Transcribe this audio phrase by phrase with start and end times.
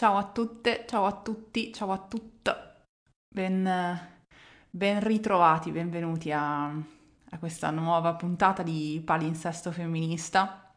[0.00, 2.84] Ciao a tutte, ciao a tutti, ciao a tutte.
[3.28, 4.00] Ben,
[4.70, 10.72] ben ritrovati, benvenuti a, a questa nuova puntata di Palinsesto Femminista.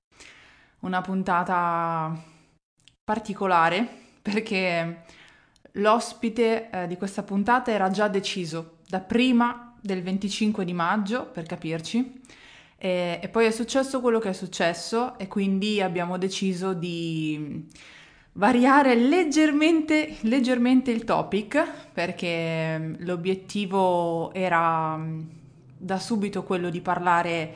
[0.79, 2.21] Una puntata
[3.01, 3.87] particolare
[4.21, 5.05] perché
[5.71, 11.45] l'ospite eh, di questa puntata era già deciso da prima del 25 di maggio, per
[11.45, 12.21] capirci,
[12.75, 17.69] e, e poi è successo quello che è successo e quindi abbiamo deciso di
[18.33, 25.21] variare leggermente, leggermente il topic perché mm, l'obiettivo era mm,
[25.77, 27.55] da subito quello di parlare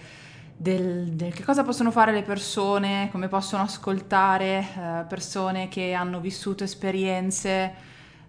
[0.55, 6.19] del, del, che cosa possono fare le persone, come possono ascoltare eh, persone che hanno
[6.19, 7.73] vissuto esperienze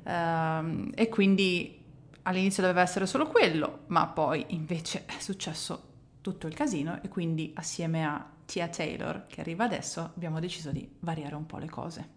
[0.02, 1.76] eh, e quindi
[2.22, 5.84] all'inizio doveva essere solo quello, ma poi invece è successo
[6.20, 10.88] tutto il casino e quindi assieme a Tia Taylor che arriva adesso abbiamo deciso di
[11.00, 12.16] variare un po' le cose.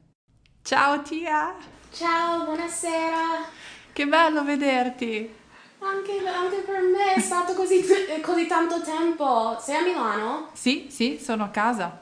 [0.64, 1.56] Ciao Tia!
[1.92, 3.46] Ciao, buonasera!
[3.92, 5.34] Che bello vederti!
[5.80, 7.84] Anche, anche per me è stato così,
[8.22, 9.58] così, tanto tempo.
[9.60, 10.50] Sei a Milano?
[10.54, 12.00] Sì, sì, sono a casa.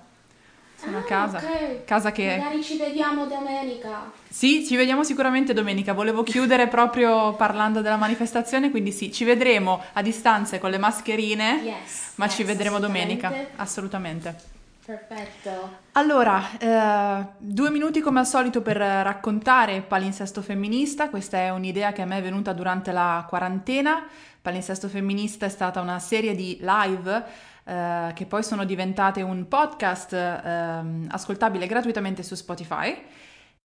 [0.76, 1.38] Sono ah, a casa.
[1.38, 1.86] Ok.
[1.86, 2.38] Casa che...
[2.38, 4.12] Magari ci vediamo domenica.
[4.28, 5.94] Sì, ci vediamo sicuramente domenica.
[5.94, 11.62] Volevo chiudere proprio parlando della manifestazione, quindi sì, ci vedremo a distanza con le mascherine,
[11.64, 13.22] yes, ma yes, ci vedremo assolutamente.
[13.22, 13.52] domenica.
[13.56, 14.59] Assolutamente.
[14.90, 15.82] Perfetto.
[15.92, 21.12] Allora, eh, due minuti come al solito per raccontare Palinsesto Femminista.
[21.12, 24.08] Questa è un'idea che a me è venuta durante la quarantena.
[24.42, 27.24] Palinsesto Femminista è stata una serie di live
[27.66, 33.00] eh, che poi sono diventate un podcast eh, ascoltabile gratuitamente su Spotify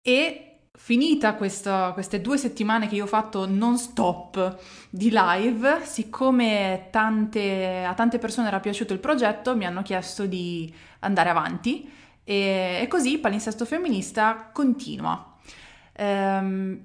[0.03, 4.59] e Finita questo, queste due settimane che io ho fatto non stop
[4.91, 10.75] di live, siccome tante, a tante persone era piaciuto il progetto, mi hanno chiesto di
[10.99, 11.89] andare avanti
[12.25, 15.33] e, e così Palinsesto Femminista continua.
[15.97, 16.81] Um,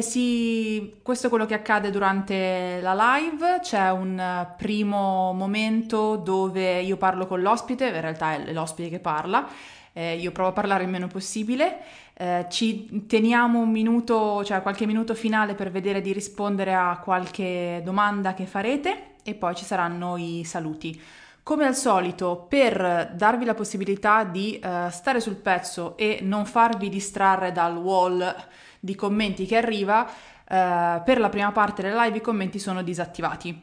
[0.00, 6.96] si, questo è quello che accade durante la live, c'è un primo momento dove io
[6.96, 9.48] parlo con l'ospite, in realtà è l'ospite che parla,
[9.92, 11.78] eh, io provo a parlare il meno possibile,
[12.16, 17.82] eh, ci teniamo un minuto, cioè qualche minuto finale per vedere di rispondere a qualche
[17.84, 21.00] domanda che farete e poi ci saranno i saluti.
[21.42, 26.88] Come al solito, per darvi la possibilità di uh, stare sul pezzo e non farvi
[26.88, 28.34] distrarre dal wall
[28.80, 33.60] di commenti che arriva, uh, per la prima parte della live i commenti sono disattivati,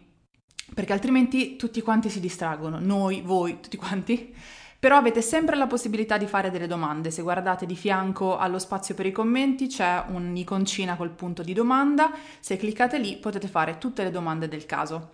[0.76, 4.36] perché altrimenti tutti quanti si distraggono, noi, voi, tutti quanti.
[4.82, 7.12] Però avete sempre la possibilità di fare delle domande.
[7.12, 12.12] Se guardate di fianco allo spazio per i commenti c'è un'iconcina col punto di domanda.
[12.40, 15.12] Se cliccate lì potete fare tutte le domande del caso.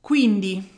[0.00, 0.76] Quindi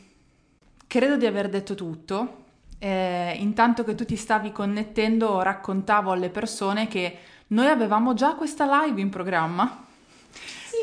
[0.89, 2.45] Credo di aver detto tutto.
[2.79, 7.15] Eh, intanto che tu ti stavi connettendo, raccontavo alle persone che
[7.49, 9.85] noi avevamo già questa live in programma.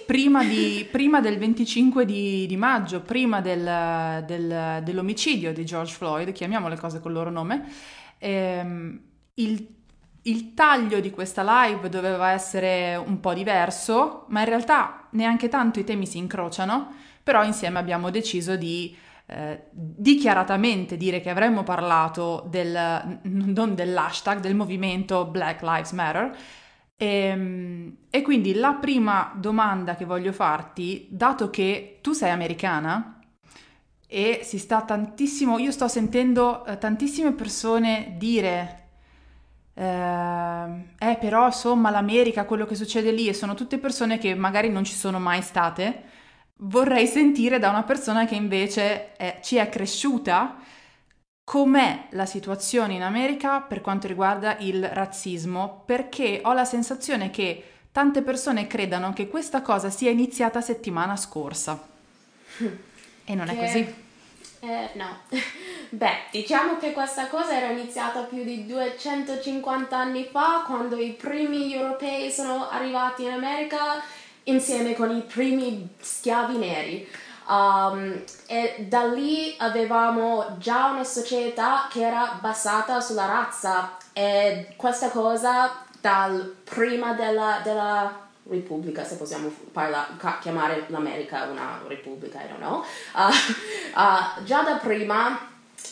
[0.05, 6.33] Prima, di, prima, del 25 di, di maggio, prima del, del, dell'omicidio di George Floyd,
[6.33, 7.65] chiamiamo le cose col loro nome,
[8.19, 9.01] ehm,
[9.35, 9.67] il,
[10.23, 15.79] il taglio di questa live doveva essere un po' diverso, ma in realtà neanche tanto
[15.79, 16.93] i temi si incrociano,
[17.23, 18.97] però insieme abbiamo deciso di
[19.29, 26.37] eh, dichiaratamente dire che avremmo parlato del, non dell'hashtag, del movimento Black Lives Matter.
[26.97, 33.19] E, ehm, e quindi la prima domanda che voglio farti, dato che tu sei americana
[34.07, 38.87] e si sta tantissimo, io sto sentendo eh, tantissime persone dire
[39.79, 44.71] eh, eh, però insomma l'America, quello che succede lì, e sono tutte persone che magari
[44.71, 46.05] non ci sono mai state.
[46.61, 50.57] Vorrei sentire da una persona che invece è, ci è cresciuta
[51.47, 57.63] com'è la situazione in America per quanto riguarda il razzismo, perché ho la sensazione che
[57.93, 61.81] tante persone credano che questa cosa sia iniziata settimana scorsa.
[63.25, 63.53] E non che...
[63.53, 63.95] è così.
[64.59, 65.19] Eh, no.
[65.91, 71.73] Beh, diciamo che questa cosa era iniziata più di 250 anni fa, quando i primi
[71.73, 74.03] europei sono arrivati in America
[74.43, 77.09] insieme con i primi schiavi neri.
[77.49, 85.11] Um, e da lì avevamo già una società che era basata sulla razza e questa
[85.11, 90.07] cosa dal prima della, della Repubblica, se possiamo parla,
[90.41, 92.85] chiamare l'America una repubblica, I don't know.
[93.15, 93.29] Uh,
[93.99, 95.39] uh, già da prima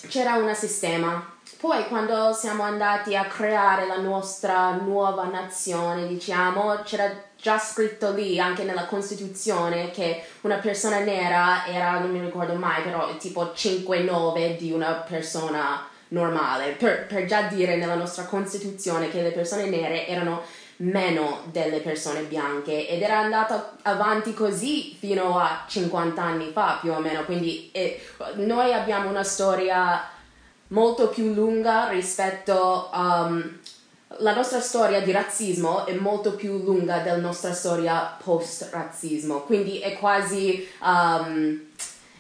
[0.08, 1.32] c'era un sistema.
[1.58, 7.10] Poi quando siamo andati a creare la nostra nuova nazione, diciamo, c'era
[7.44, 12.82] già scritto lì anche nella Costituzione che una persona nera era, non mi ricordo mai,
[12.82, 19.20] però tipo 5-9 di una persona normale, per, per, già dire nella nostra Costituzione che
[19.20, 20.40] le persone nere erano
[20.76, 26.92] meno delle persone bianche ed era andato avanti così fino a 50 anni fa più
[26.92, 28.00] o meno, quindi eh,
[28.36, 30.02] noi abbiamo una storia
[30.68, 32.88] molto più lunga rispetto.
[32.94, 33.58] Um,
[34.18, 39.94] la nostra storia di razzismo è molto più lunga della nostra storia post-razzismo, quindi è
[39.94, 41.60] quasi, um,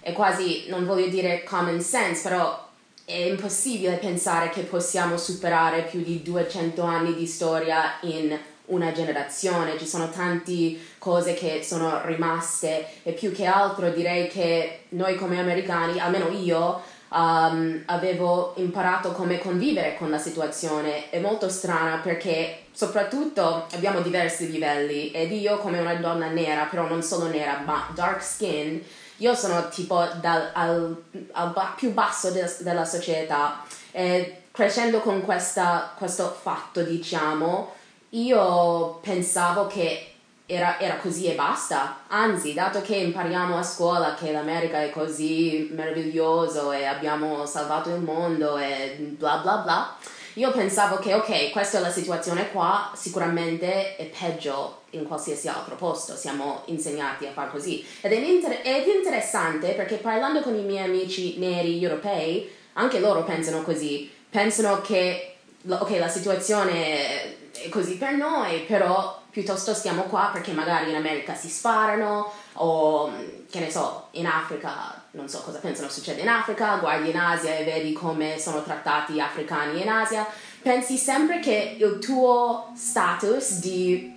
[0.00, 2.62] è quasi, non voglio dire common sense, però
[3.04, 8.36] è impossibile pensare che possiamo superare più di 200 anni di storia in
[8.66, 14.84] una generazione, ci sono tante cose che sono rimaste e più che altro direi che
[14.90, 16.80] noi come americani, almeno io,
[17.14, 21.10] um, avevo imparato come convivere con la situazione.
[21.10, 26.86] È molto strana perché soprattutto abbiamo diversi livelli ed io come una donna nera, però
[26.88, 28.82] non solo nera, ma dark skin,
[29.18, 31.02] io sono tipo dal, al,
[31.32, 33.62] al più basso de, della società
[33.92, 37.72] e crescendo con questa, questo fatto, diciamo,
[38.10, 40.13] io pensavo che
[40.46, 42.00] era, era, così e basta.
[42.08, 48.00] Anzi, dato che impariamo a scuola che l'America è così meraviglioso e abbiamo salvato il
[48.00, 49.96] mondo e bla bla bla,
[50.34, 55.76] io pensavo che ok, questa è la situazione qua, sicuramente è peggio in qualsiasi altro
[55.76, 57.84] posto, siamo insegnati a fare così.
[58.00, 63.22] Ed è, inter- ed interessante perché parlando con i miei amici neri europei, anche loro
[63.22, 65.36] pensano così, pensano che
[65.68, 71.34] ok, la situazione è così per noi, però piuttosto stiamo qua perché magari in America
[71.34, 73.10] si sparano o
[73.50, 77.56] che ne so, in Africa, non so cosa pensano succede in Africa, guardi in Asia
[77.56, 80.24] e vedi come sono trattati gli africani in Asia,
[80.62, 84.14] pensi sempre che il tuo status di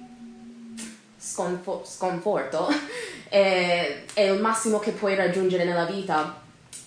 [1.18, 2.68] sconfo- sconforto
[3.28, 6.46] è, è il massimo che puoi raggiungere nella vita.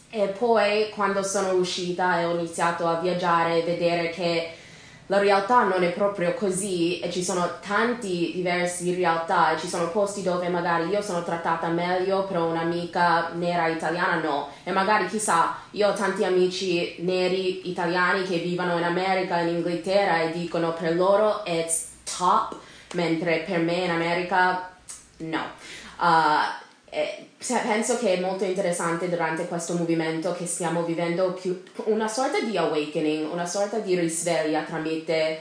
[0.08, 4.54] E poi quando sono uscita e ho iniziato a viaggiare e vedere che
[5.10, 9.90] la realtà non è proprio così e ci sono tanti diversi realtà e ci sono
[9.90, 14.50] posti dove magari io sono trattata meglio però un'amica nera italiana no.
[14.62, 20.20] E magari chissà io ho tanti amici neri italiani che vivono in America in Inghilterra
[20.20, 22.56] e dicono per loro it's top
[22.94, 24.70] mentre per me in America
[25.16, 25.42] no.
[25.98, 32.08] Uh, eh, penso che è molto interessante durante questo movimento che stiamo vivendo più, una
[32.08, 35.40] sorta di awakening, una sorta di risveglia tramite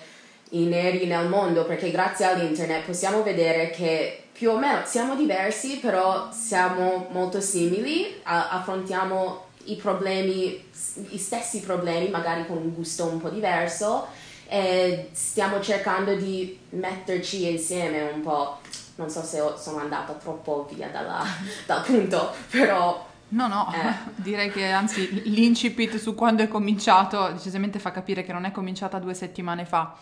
[0.52, 5.78] i neri nel mondo, perché grazie all'internet possiamo vedere che più o meno siamo diversi,
[5.78, 10.64] però siamo molto simili, a- affrontiamo i problemi,
[10.94, 14.08] gli stessi problemi, magari con un gusto un po' diverso
[14.48, 18.58] e stiamo cercando di metterci insieme un po'
[19.00, 21.24] non so se sono andata troppo via dalla,
[21.66, 23.08] dal punto, però...
[23.30, 24.12] No, no, eh.
[24.22, 29.00] direi che anzi l'incipit su quando è cominciato decisamente fa capire che non è cominciata
[29.00, 29.96] due settimane fa.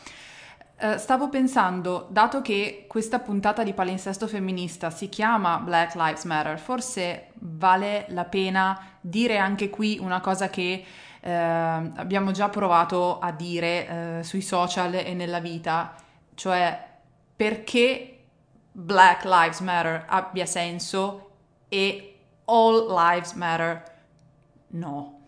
[0.79, 6.59] Uh, stavo pensando, dato che questa puntata di palinsesto femminista si chiama Black Lives Matter,
[6.59, 10.83] forse vale la pena dire anche qui una cosa che
[11.21, 15.95] uh, abbiamo già provato a dire uh, sui social e nella vita,
[16.35, 16.85] cioè
[17.35, 18.16] perché
[18.79, 21.31] Black Lives Matter abbia senso
[21.67, 22.15] e
[22.45, 23.83] All Lives Matter
[24.67, 25.19] no.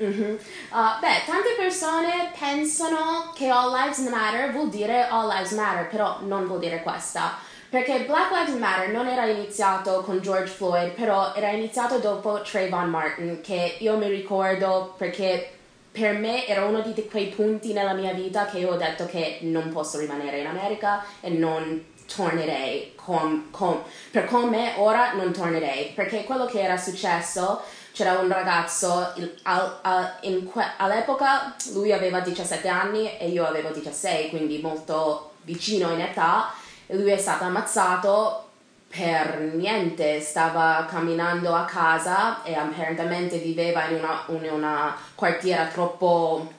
[0.00, 0.34] Mm-hmm.
[0.70, 6.18] Uh, beh, tante persone pensano che All Lives Matter vuol dire All Lives Matter, però
[6.20, 7.36] non vuol dire questa.
[7.68, 12.88] Perché Black Lives Matter non era iniziato con George Floyd, però era iniziato dopo Trayvon
[12.88, 15.50] Martin, che io mi ricordo perché
[15.90, 19.38] per me era uno di quei punti nella mia vita che io ho detto che
[19.42, 25.92] non posso rimanere in America e non tornerei com, com, per come ora non tornerei.
[25.94, 32.68] Perché quello che era successo c'era un ragazzo al, al, in, all'epoca lui aveva 17
[32.68, 36.52] anni e io avevo 16 quindi molto vicino in età.
[36.86, 38.44] E lui è stato ammazzato
[38.88, 40.20] per niente.
[40.20, 46.52] Stava camminando a casa e apparentemente viveva in una, in una quartiera troppo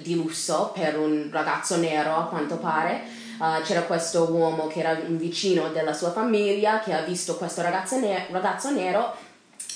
[0.00, 5.00] di lusso per un ragazzo nero a quanto pare Uh, c'era questo uomo che era
[5.06, 9.14] un vicino della sua famiglia che ha visto questo ragazzo, ne- ragazzo nero,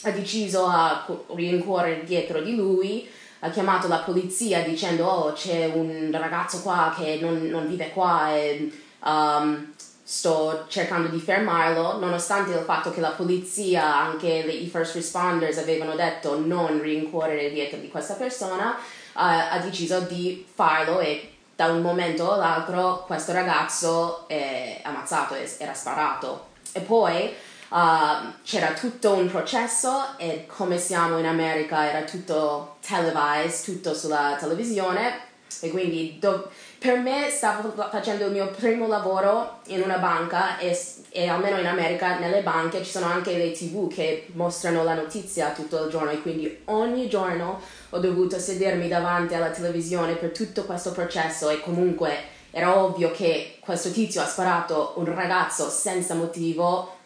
[0.02, 6.10] ha deciso a rincorrere dietro di lui, ha chiamato la polizia dicendo oh c'è un
[6.12, 8.70] ragazzo qua che non, non vive qua e
[9.02, 14.94] um, sto cercando di fermarlo, nonostante il fatto che la polizia, anche le, i first
[14.94, 18.78] responders avevano detto non rincorrere dietro di questa persona, uh,
[19.14, 26.52] ha deciso di farlo e da un momento all'altro questo ragazzo è ammazzato, era sparato.
[26.72, 27.32] E poi
[27.68, 27.76] uh,
[28.42, 35.32] c'era tutto un processo e come siamo in America era tutto televised, tutto sulla televisione
[35.60, 36.50] e quindi do-
[36.84, 41.64] per me stavo facendo il mio primo lavoro in una banca e, e, almeno in
[41.64, 46.10] America nelle banche ci sono anche le tv che mostrano la notizia tutto il giorno
[46.10, 51.60] e quindi ogni giorno ho dovuto sedermi davanti alla televisione per tutto questo processo e
[51.60, 52.18] comunque
[52.50, 56.96] era ovvio che questo tizio ha sparato un ragazzo senza motivo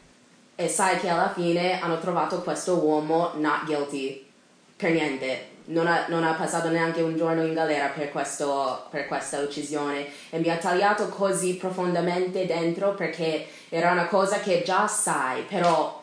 [0.56, 4.26] e sai che alla fine hanno trovato questo uomo not guilty.
[4.74, 9.06] Per niente non ha, non ha, passato neanche un giorno in galera per, questo, per
[9.06, 10.06] questa uccisione.
[10.30, 15.97] E mi ha tagliato così profondamente dentro perché era una cosa che già sai, però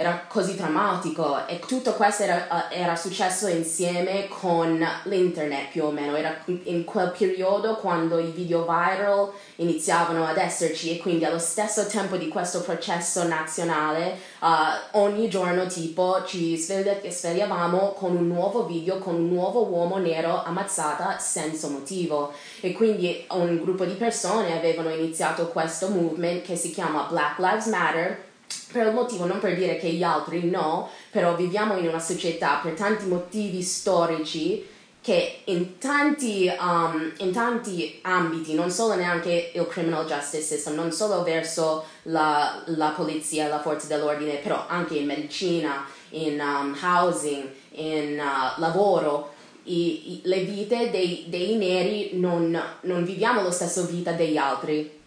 [0.00, 6.14] era così drammatico e tutto questo era, era, successo insieme con l'internet più o meno,
[6.14, 11.84] era in quel periodo quando i video viral iniziavano ad esserci e quindi allo stesso
[11.88, 18.98] tempo di questo processo nazionale uh, ogni giorno tipo ci svegliavamo con un nuovo video
[18.98, 22.32] con un nuovo uomo nero ammazzata senza motivo.
[22.60, 27.66] E quindi un gruppo di persone avevano iniziato questo movement che si chiama Black Lives
[27.66, 28.26] Matter
[28.72, 32.60] per il motivo, non per dire che gli altri no, però viviamo in una società
[32.62, 34.66] per tanti motivi storici
[35.00, 40.92] che in tanti, um, in tanti ambiti, non solo neanche il criminal justice system, non
[40.92, 47.48] solo verso la, la polizia, la forza dell'ordine, però anche in medicina, in um, housing,
[47.70, 49.32] in uh, lavoro,
[49.64, 54.97] i, i, le vite dei, dei neri non, non viviamo la stessa vita degli altri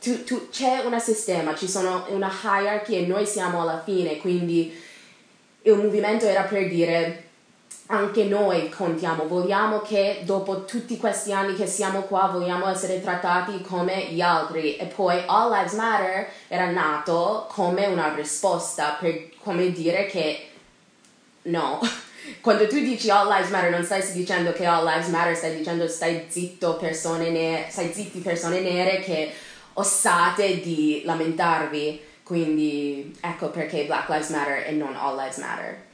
[0.00, 4.74] tu, tu, c'è un sistema, ci sono una hierarchy e noi siamo alla fine, quindi
[5.62, 7.24] il movimento era per dire
[7.86, 13.60] anche noi contiamo, vogliamo che dopo tutti questi anni che siamo qua vogliamo essere trattati
[13.60, 19.70] come gli altri e poi All Lives Matter era nato come una risposta per come
[19.70, 20.48] dire che
[21.42, 21.80] no.
[22.40, 25.86] Quando tu dici All Lives Matter non stai dicendo che All Lives Matter, stai dicendo
[25.86, 29.32] stai zitto persone nere, stai zitti persone nere che
[29.78, 35.84] osate di lamentarvi, quindi ecco perché Black Lives Matter e non All Lives Matter.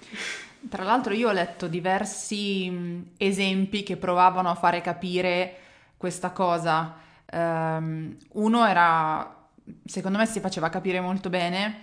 [0.68, 5.56] Tra l'altro io ho letto diversi esempi che provavano a fare capire
[5.96, 6.94] questa cosa.
[7.32, 9.48] Um, uno era,
[9.84, 11.82] secondo me si faceva capire molto bene,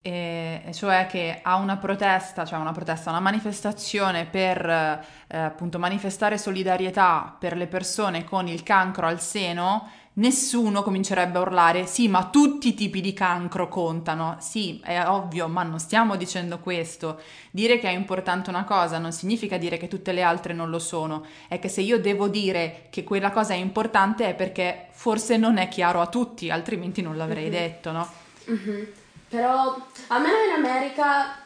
[0.00, 6.38] e, cioè che a una protesta, cioè una protesta, una manifestazione per eh, appunto manifestare
[6.38, 12.26] solidarietà per le persone con il cancro al seno, nessuno comincerebbe a urlare sì, ma
[12.26, 14.36] tutti i tipi di cancro contano.
[14.40, 17.20] Sì, è ovvio, ma non stiamo dicendo questo.
[17.50, 20.78] Dire che è importante una cosa non significa dire che tutte le altre non lo
[20.78, 21.24] sono.
[21.48, 25.56] È che se io devo dire che quella cosa è importante è perché forse non
[25.56, 27.52] è chiaro a tutti, altrimenti non l'avrei mm-hmm.
[27.52, 28.08] detto, no?
[28.50, 28.84] Mm-hmm.
[29.28, 29.76] Però
[30.08, 31.36] almeno in America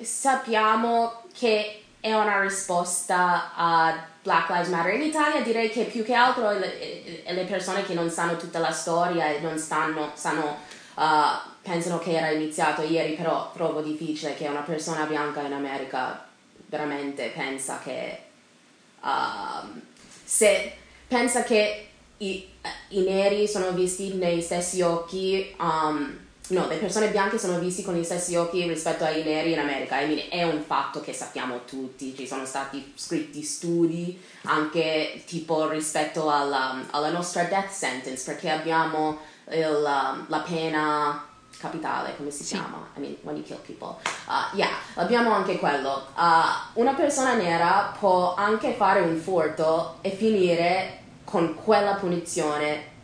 [0.00, 4.92] sappiamo che è una risposta a Black Lives Matter.
[4.92, 8.70] In Italia direi che più che altro le, le persone che non sanno tutta la
[8.70, 10.58] storia e non stanno, sanno,
[10.96, 11.02] uh,
[11.62, 16.26] pensano che era iniziato ieri, però trovo difficile che una persona bianca in America
[16.66, 18.18] veramente pensa che
[19.00, 19.80] uh,
[20.24, 20.76] se
[21.08, 22.46] pensa che i,
[22.88, 27.94] i, neri sono visti nei stessi occhi um, No, le persone bianche sono viste con
[27.94, 30.00] gli stessi occhi rispetto ai neri in America.
[30.00, 35.68] I mean, è un fatto che sappiamo tutti, ci sono stati scritti studi anche tipo
[35.68, 39.18] rispetto alla, alla nostra death sentence, perché abbiamo
[39.50, 41.26] il, la pena
[41.58, 42.54] capitale, come si sì.
[42.54, 42.88] chiama?
[42.96, 43.96] I mean, when you kill people.
[44.26, 46.06] Uh, yeah, abbiamo anche quello.
[46.14, 52.96] Uh, una persona nera può anche fare un furto e finire con quella punizione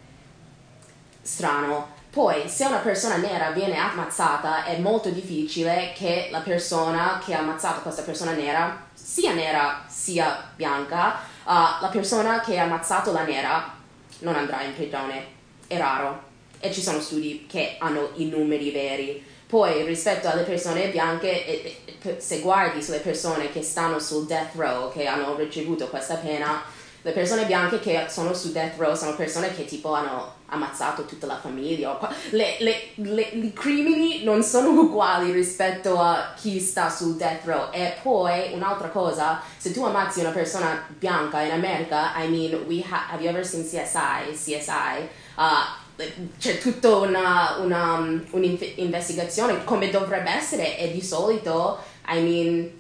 [1.21, 7.35] strano poi, se una persona nera viene ammazzata, è molto difficile che la persona che
[7.35, 13.11] ha ammazzato questa persona nera, sia nera sia bianca, uh, la persona che ha ammazzato
[13.11, 13.75] la nera
[14.21, 15.27] non andrà in prigione.
[15.67, 16.23] È raro.
[16.61, 19.21] E ci sono studi che hanno i numeri veri.
[19.49, 21.79] Poi, rispetto alle persone bianche,
[22.19, 26.63] se guardi sulle persone che stanno sul death row, che hanno ricevuto questa pena,
[27.05, 31.27] le persone bianche che sono su death row sono persone che tipo hanno ammazzato tutta
[31.27, 31.99] la famiglia.
[32.31, 37.69] Le, le, le, I crimini non sono uguali rispetto a chi sta sul death row.
[37.73, 42.83] E poi un'altra cosa, se tu ammazzi una persona bianca in America, I mean, we
[42.89, 44.33] ha- have you ever seen CSI?
[44.33, 45.07] CSI?
[45.37, 46.03] Uh,
[46.39, 52.71] c'è tutta una, una um, un'investigazione come dovrebbe essere e di solito, I mean,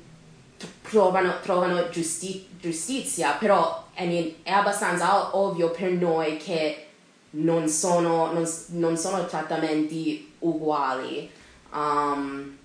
[0.89, 6.87] trovano, trovano giusti- giustizia, però I mean, è abbastanza ovvio per noi che
[7.31, 11.31] non sono, non, non sono trattamenti uguali.
[11.73, 12.57] Um,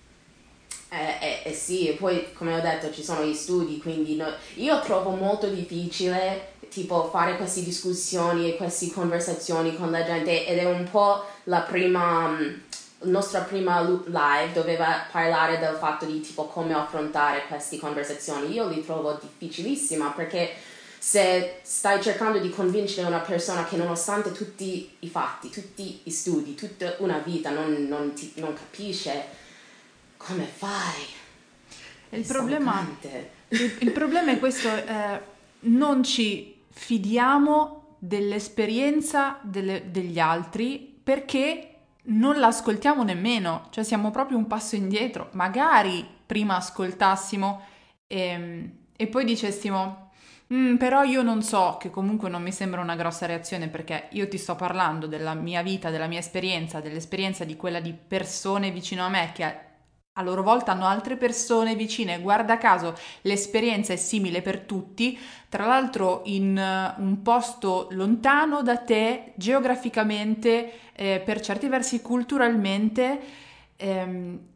[0.89, 4.79] e, e, e, sì, poi come ho detto ci sono gli studi, quindi no, io
[4.81, 10.65] trovo molto difficile tipo fare queste discussioni e queste conversazioni con la gente ed è
[10.65, 12.53] un po' la prima mm,
[13.01, 18.51] nostra prima live doveva parlare del fatto di tipo come affrontare queste conversazioni.
[18.51, 20.53] Io li trovo difficilissima perché
[21.00, 26.56] se stai cercando di convincere una persona che nonostante tutti i fatti, tutti i studi,
[26.56, 29.25] tutta una vita non, non, ti, non capisce,
[30.18, 31.18] come fai?
[32.10, 32.86] Il problema,
[33.48, 35.22] il, il problema, è questo, eh,
[35.62, 44.48] non ci fidiamo dell'esperienza delle, degli altri perché non l'ascoltiamo nemmeno, cioè siamo proprio un
[44.48, 45.29] passo indietro.
[45.32, 47.62] Magari prima ascoltassimo
[48.06, 50.09] e, ehm, e poi dicessimo,
[50.53, 54.27] mm, però io non so, che comunque non mi sembra una grossa reazione perché io
[54.27, 59.06] ti sto parlando della mia vita, della mia esperienza, dell'esperienza di quella di persone vicino
[59.06, 59.68] a me che
[60.20, 62.20] a loro volta hanno altre persone vicine.
[62.20, 68.77] Guarda caso, l'esperienza è simile per tutti, tra l'altro in uh, un posto lontano da
[68.77, 73.20] te, geograficamente, eh, per certi versi culturalmente.
[73.77, 74.49] Ehm,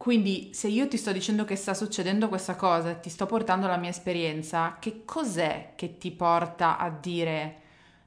[0.00, 3.76] quindi se io ti sto dicendo che sta succedendo questa cosa, ti sto portando la
[3.76, 7.56] mia esperienza, che cos'è che ti porta a dire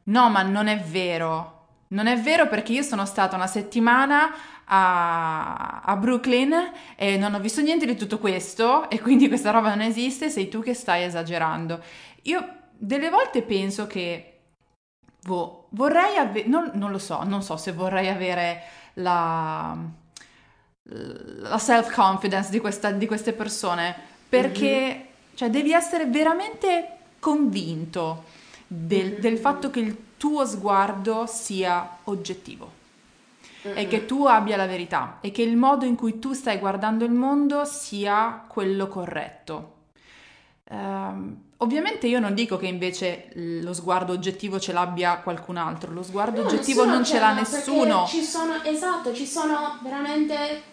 [0.06, 1.68] no, ma non è vero?
[1.90, 4.34] Non è vero perché io sono stata una settimana
[4.66, 9.70] a, a, Brooklyn e non ho visto niente di tutto questo e quindi questa roba
[9.70, 11.80] non esiste, sei tu che stai esagerando.
[12.24, 14.40] Io delle volte penso che
[15.22, 19.78] boh, vorrei avere, non, non, lo so, non so se vorrei avere la,
[20.86, 23.96] la self-confidence di, questa, di queste persone
[24.28, 25.36] perché mm-hmm.
[25.36, 28.26] cioè, devi essere veramente convinto
[28.68, 29.20] del, mm-hmm.
[29.20, 32.82] del fatto che il tuo sguardo sia oggettivo mm
[33.76, 37.06] e che tu abbia la verità e che il modo in cui tu stai guardando
[37.06, 39.72] il mondo sia quello corretto.
[40.70, 43.30] Uh, ovviamente io non dico che invece
[43.62, 48.06] lo sguardo oggettivo ce l'abbia qualcun altro, lo sguardo no, oggettivo non ce l'ha nessuno.
[48.06, 50.73] Ci sono, esatto, ci sono veramente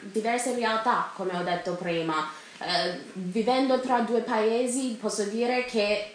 [0.00, 2.28] diverse realtà, come ho detto prima.
[2.58, 6.14] Uh, vivendo tra due paesi posso dire che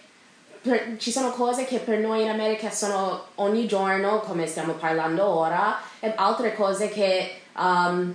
[0.61, 5.25] per, ci sono cose che per noi in America sono ogni giorno, come stiamo parlando
[5.25, 7.41] ora, e altre cose che...
[7.55, 8.13] Um,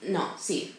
[0.00, 0.74] no, sì.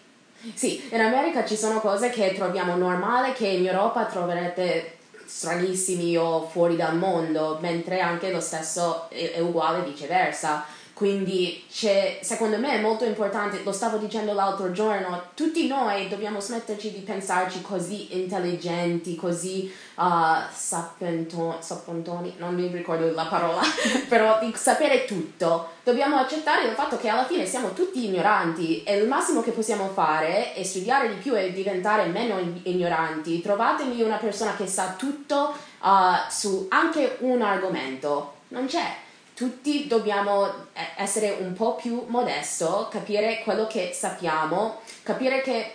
[0.53, 6.47] Sì, in America ci sono cose che troviamo normali che in Europa troverete stranissimi o
[6.47, 10.65] fuori dal mondo, mentre anche lo stesso è, è uguale viceversa.
[10.95, 16.93] Quindi secondo me è molto importante, lo stavo dicendo l'altro giorno, tutti noi dobbiamo smetterci
[16.93, 20.03] di pensarci così intelligenti, così uh,
[20.49, 23.59] sappentoni, non mi ricordo la parola,
[24.07, 25.71] però di sapere tutto.
[25.83, 29.89] Dobbiamo accettare il fatto che alla fine siamo tutti ignoranti e il massimo che possiamo
[29.89, 33.41] fare è studiare di più e diventare meno ignoranti.
[33.41, 35.89] Trovatemi una persona che sa tutto uh,
[36.29, 38.31] su anche un argomento.
[38.47, 39.03] Non c'è
[39.35, 45.73] tutti dobbiamo eh, essere un po' più modesto, capire quello che sappiamo, capire che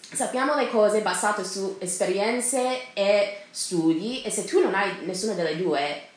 [0.00, 5.56] sappiamo le cose basate su esperienze e studi e se tu non hai nessuna delle
[5.56, 6.08] due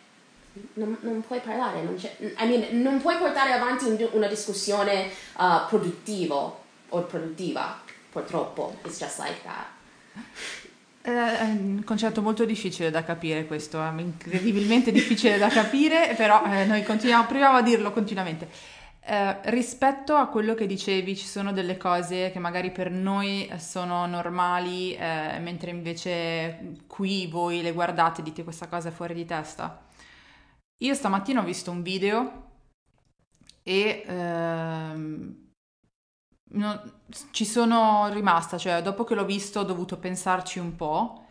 [0.74, 5.68] non, non puoi parlare, non, I mean, non, puoi portare avanti un, una discussione uh,
[5.68, 6.58] produttiva
[6.90, 9.66] o produttiva, purtroppo, it's just like that.
[11.06, 16.66] È un concetto molto difficile da capire questo, è incredibilmente difficile da capire, però eh,
[16.66, 18.50] noi continuiamo, proviamo a dirlo continuamente.
[19.02, 24.08] Eh, rispetto a quello che dicevi, ci sono delle cose che magari per noi sono
[24.08, 29.26] normali, eh, mentre invece qui voi le guardate e dite questa cosa è fuori di
[29.26, 29.86] testa.
[30.78, 32.46] Io stamattina ho visto un video
[33.62, 35.45] e ehm,
[36.54, 36.82] no,
[37.32, 41.26] ci sono rimasta, cioè dopo che l'ho visto ho dovuto pensarci un po'.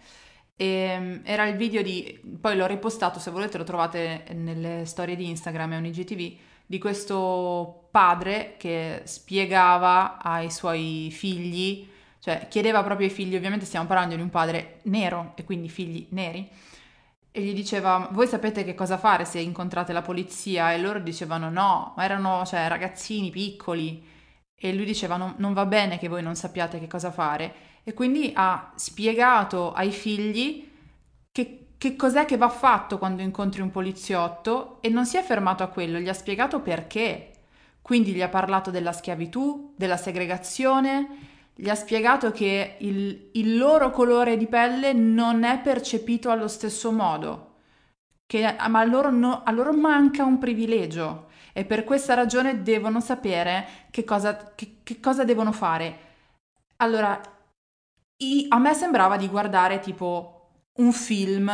[0.56, 5.16] E, ehm, era il video di, poi l'ho ripostato, se volete lo trovate nelle storie
[5.16, 11.88] di Instagram e UniGTV, di questo padre che spiegava ai suoi figli,
[12.20, 16.06] cioè chiedeva proprio ai figli, ovviamente stiamo parlando di un padre nero e quindi figli
[16.10, 16.48] neri,
[17.30, 20.72] e gli diceva, voi sapete che cosa fare se incontrate la polizia?
[20.72, 24.12] E loro dicevano no, ma erano cioè, ragazzini piccoli
[24.56, 27.92] e lui diceva non, non va bene che voi non sappiate che cosa fare e
[27.92, 30.70] quindi ha spiegato ai figli
[31.30, 35.62] che, che cos'è che va fatto quando incontri un poliziotto e non si è fermato
[35.62, 37.30] a quello, gli ha spiegato perché.
[37.82, 41.08] Quindi gli ha parlato della schiavitù, della segregazione,
[41.54, 46.90] gli ha spiegato che il, il loro colore di pelle non è percepito allo stesso
[46.90, 47.56] modo,
[48.24, 51.23] che, ma a loro, no, a loro manca un privilegio
[51.56, 55.98] e per questa ragione devono sapere che cosa, che, che cosa devono fare.
[56.78, 57.18] Allora,
[58.16, 61.48] i, a me sembrava di guardare tipo un film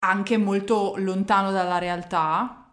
[0.00, 2.70] anche molto lontano dalla realtà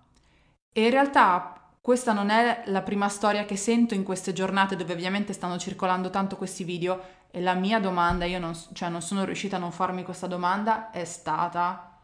[0.72, 4.92] e in realtà questa non è la prima storia che sento in queste giornate dove
[4.92, 9.24] ovviamente stanno circolando tanto questi video e la mia domanda, io non, cioè non sono
[9.24, 12.02] riuscita a non farmi questa domanda, è stata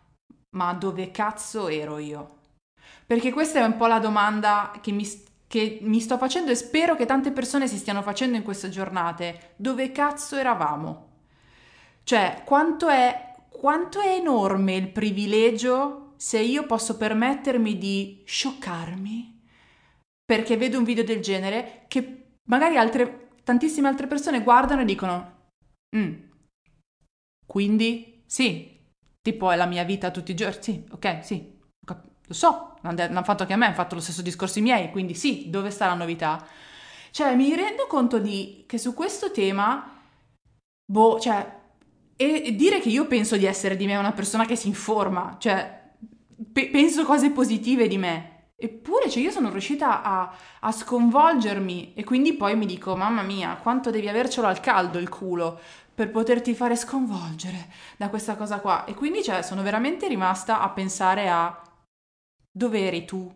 [0.56, 2.41] ma dove cazzo ero io?
[3.12, 5.06] Perché questa è un po' la domanda che mi,
[5.46, 9.52] che mi sto facendo e spero che tante persone si stiano facendo in queste giornate.
[9.58, 11.10] Dove cazzo eravamo?
[12.04, 19.42] Cioè, quanto è, quanto è enorme il privilegio se io posso permettermi di scioccarmi
[20.24, 25.50] perché vedo un video del genere che magari altre, tantissime altre persone guardano e dicono
[25.94, 26.14] mm,
[27.46, 28.80] quindi sì,
[29.22, 31.60] tipo è la mia vita tutti i giorni, sì, ok, sì,
[32.32, 35.14] lo so, l'hanno fatto anche a me, hanno fatto lo stesso discorso i miei, quindi
[35.14, 36.46] sì, dove sta la novità?
[37.12, 40.00] Cioè, mi rendo conto di che su questo tema,
[40.86, 41.60] boh, cioè,
[42.16, 45.92] e dire che io penso di essere di me una persona che si informa, cioè,
[46.54, 48.30] pe- penso cose positive di me.
[48.56, 53.56] Eppure, cioè, io sono riuscita a, a, sconvolgermi e quindi poi mi dico, mamma mia,
[53.56, 55.60] quanto devi avercelo al caldo il culo
[55.94, 57.68] per poterti fare sconvolgere
[57.98, 58.86] da questa cosa qua.
[58.86, 61.62] E quindi, cioè, sono veramente rimasta a pensare a
[62.52, 63.32] dove eri tu?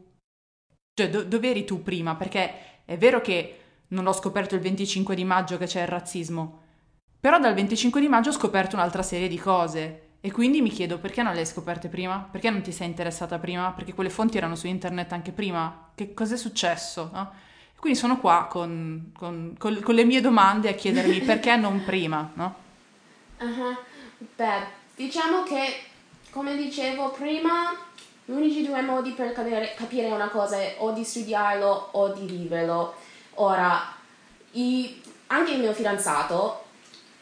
[0.94, 2.16] Cioè, do- dove eri tu prima?
[2.16, 6.62] Perché è vero che non ho scoperto il 25 di maggio che c'è il razzismo,
[7.20, 10.98] però dal 25 di maggio ho scoperto un'altra serie di cose e quindi mi chiedo
[10.98, 12.28] perché non le hai scoperte prima?
[12.32, 13.72] Perché non ti sei interessata prima?
[13.72, 15.92] Perché quelle fonti erano su internet anche prima?
[15.94, 17.10] Che cosa è successo?
[17.14, 17.32] No?
[17.78, 22.32] Quindi sono qua con, con, con, con, le mie domande a chiedermi perché non prima,
[22.34, 22.56] no?
[23.40, 23.78] Uh-huh.
[24.36, 25.82] Beh, diciamo che,
[26.32, 27.72] come dicevo prima,
[28.26, 32.26] gli unici due modi per capire, capire una cosa è o di studiarlo o di
[32.26, 32.96] viverlo.
[33.36, 33.94] Ora,
[34.52, 36.64] i, anche il mio fidanzato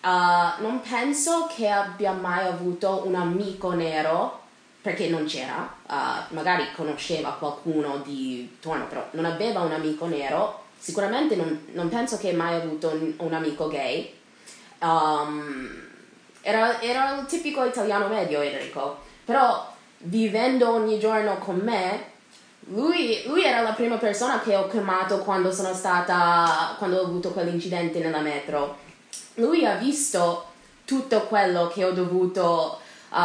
[0.04, 4.42] Uh, non penso che abbia mai avuto un amico nero,
[4.82, 10.64] perché non c'era, uh, magari conosceva qualcuno di Torno, però non aveva un amico nero,
[10.78, 14.14] sicuramente non, non penso che mai avuto un, un amico gay.
[14.80, 15.70] Um,
[16.42, 19.73] era, era il tipico italiano medio Enrico, però
[20.04, 22.12] vivendo ogni giorno con me,
[22.68, 27.32] lui, lui, era la prima persona che ho chiamato quando sono stata, quando ho avuto
[27.32, 28.80] quell'incidente nella metro
[29.36, 30.46] lui ha visto
[30.86, 33.16] tutto quello che ho dovuto uh,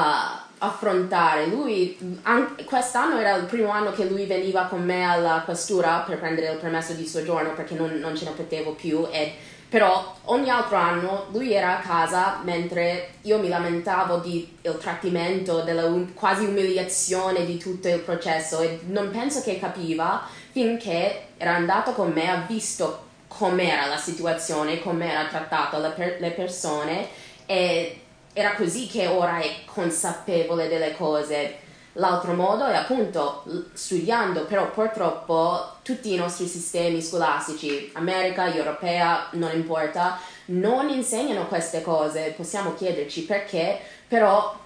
[0.59, 1.47] affrontare.
[1.47, 6.19] Lui, an- quest'anno era il primo anno che lui veniva con me alla questura per
[6.19, 9.07] prendere il permesso di soggiorno perché non, non ce ne potevo più.
[9.11, 9.35] E,
[9.69, 15.85] però ogni altro anno lui era a casa mentre io mi lamentavo del trattamento, della
[15.85, 21.93] um- quasi umiliazione di tutto il processo e non penso che capiva finché era andato
[21.93, 27.09] con me, ha visto com'era la situazione, com'era trattato per- le persone
[27.45, 28.01] e
[28.33, 31.67] era così che ora è consapevole delle cose.
[31.99, 39.51] L'altro modo è appunto studiando, però purtroppo tutti i nostri sistemi scolastici, America, Europea, non
[39.53, 42.35] importa, non insegnano queste cose.
[42.37, 44.57] Possiamo chiederci perché, però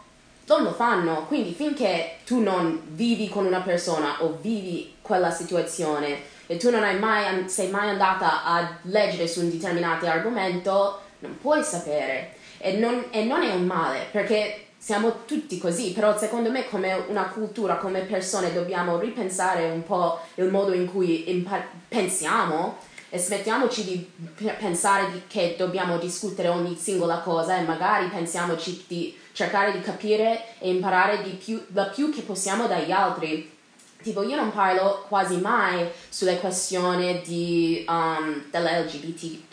[0.47, 1.25] non lo fanno.
[1.27, 6.83] Quindi finché tu non vivi con una persona o vivi quella situazione, e tu non
[6.99, 12.35] mai, sei mai andata a leggere su un determinato argomento, non puoi sapere.
[12.59, 17.05] E non, e non è un male, perché siamo tutti così, però secondo me come
[17.07, 23.17] una cultura, come persone dobbiamo ripensare un po' il modo in cui impar- pensiamo e
[23.17, 24.11] smettiamoci di
[24.59, 30.57] pensare di che dobbiamo discutere ogni singola cosa e magari pensiamoci di cercare di capire
[30.59, 33.57] e imparare di più, da più che possiamo dagli altri.
[34.03, 39.45] Tipo io non parlo quasi mai sulle questioni um, dell'LGBT+,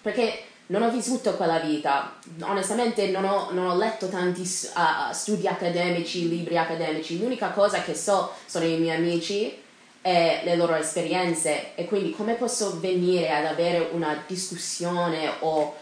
[0.00, 5.46] perché non ho vissuto quella vita, onestamente non ho, non ho letto tanti uh, studi
[5.46, 9.62] accademici, libri accademici, l'unica cosa che so sono i miei amici
[10.00, 11.74] e le loro esperienze.
[11.74, 15.74] E quindi come posso venire ad avere una discussione o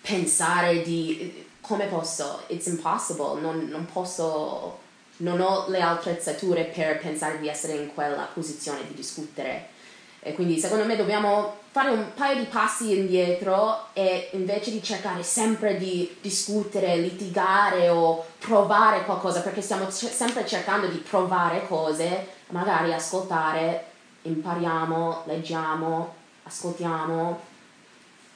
[0.00, 4.78] pensare di come posso, it's impossible, non, non posso
[5.20, 9.68] non ho le attrezzature per pensare di essere in quella posizione di discutere.
[10.20, 15.22] E quindi secondo me dobbiamo fare un paio di passi indietro e invece di cercare
[15.22, 22.26] sempre di discutere, litigare o provare qualcosa, perché stiamo c- sempre cercando di provare cose,
[22.48, 23.84] magari ascoltare,
[24.22, 27.40] impariamo, leggiamo, ascoltiamo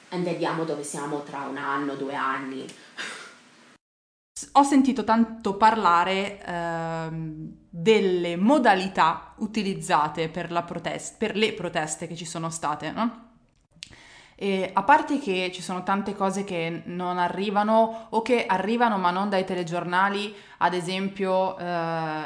[0.09, 2.65] e vediamo dove siamo tra un anno, due anni
[4.57, 12.25] ho sentito tanto parlare ehm, delle modalità utilizzate per, protest- per, le proteste che ci
[12.25, 13.24] sono state, no?
[14.37, 19.09] E a parte che ci sono tante cose che non arrivano o che arrivano ma
[19.09, 21.63] non dai telegiornali, ad esempio eh,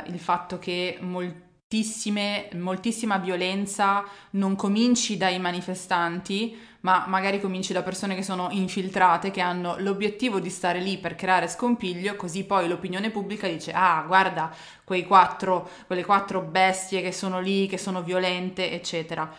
[0.08, 8.24] il fatto che moltissima violenza non cominci dai manifestanti, ma magari cominci da persone che
[8.24, 13.48] sono infiltrate, che hanno l'obiettivo di stare lì per creare scompiglio, così poi l'opinione pubblica
[13.48, 14.52] dice ah guarda
[14.84, 19.32] quei quattro, quelle quattro bestie che sono lì, che sono violente, eccetera.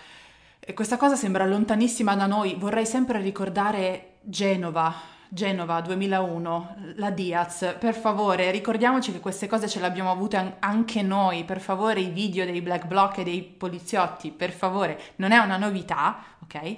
[0.74, 4.94] Questa cosa sembra lontanissima da noi, vorrei sempre ricordare Genova,
[5.28, 11.00] Genova 2001, la Diaz, per favore ricordiamoci che queste cose ce le abbiamo avute anche
[11.00, 15.38] noi, per favore i video dei black bloc e dei poliziotti, per favore, non è
[15.38, 16.76] una novità, ok?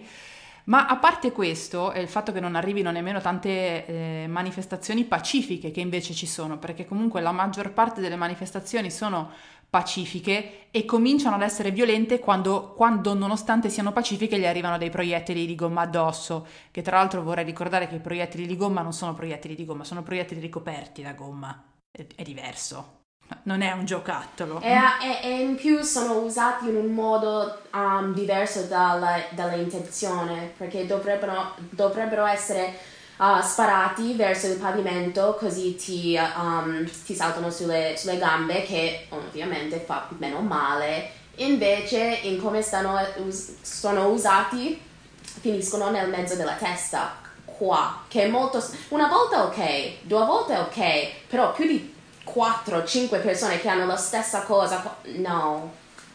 [0.64, 5.72] Ma a parte questo e il fatto che non arrivino nemmeno tante eh, manifestazioni pacifiche
[5.72, 9.30] che invece ci sono, perché comunque la maggior parte delle manifestazioni sono
[9.72, 15.46] pacifiche e cominciano ad essere violente quando, quando, nonostante siano pacifiche, gli arrivano dei proiettili
[15.46, 16.46] di gomma addosso.
[16.70, 19.82] Che tra l'altro vorrei ricordare che i proiettili di gomma non sono proiettili di gomma,
[19.82, 21.58] sono proiettili ricoperti da gomma.
[21.90, 23.00] È, è diverso.
[23.44, 24.60] Non è un giocattolo.
[24.60, 30.84] E, e, e, in più sono usati in un modo um, diverso dalla, dall'intenzione, perché
[30.84, 32.74] dovrebbero, dovrebbero essere
[33.22, 39.78] uh, sparati verso il pavimento così ti, um, ti saltano sulle, sulle, gambe che ovviamente
[39.78, 41.20] fa meno male.
[41.36, 44.80] Invece in come stanno, us- sono usati
[45.22, 51.26] finiscono nel mezzo della testa qua che è molto una volta ok due volte ok
[51.26, 51.94] però più di
[52.26, 55.72] 4-5 persone che hanno la stessa cosa no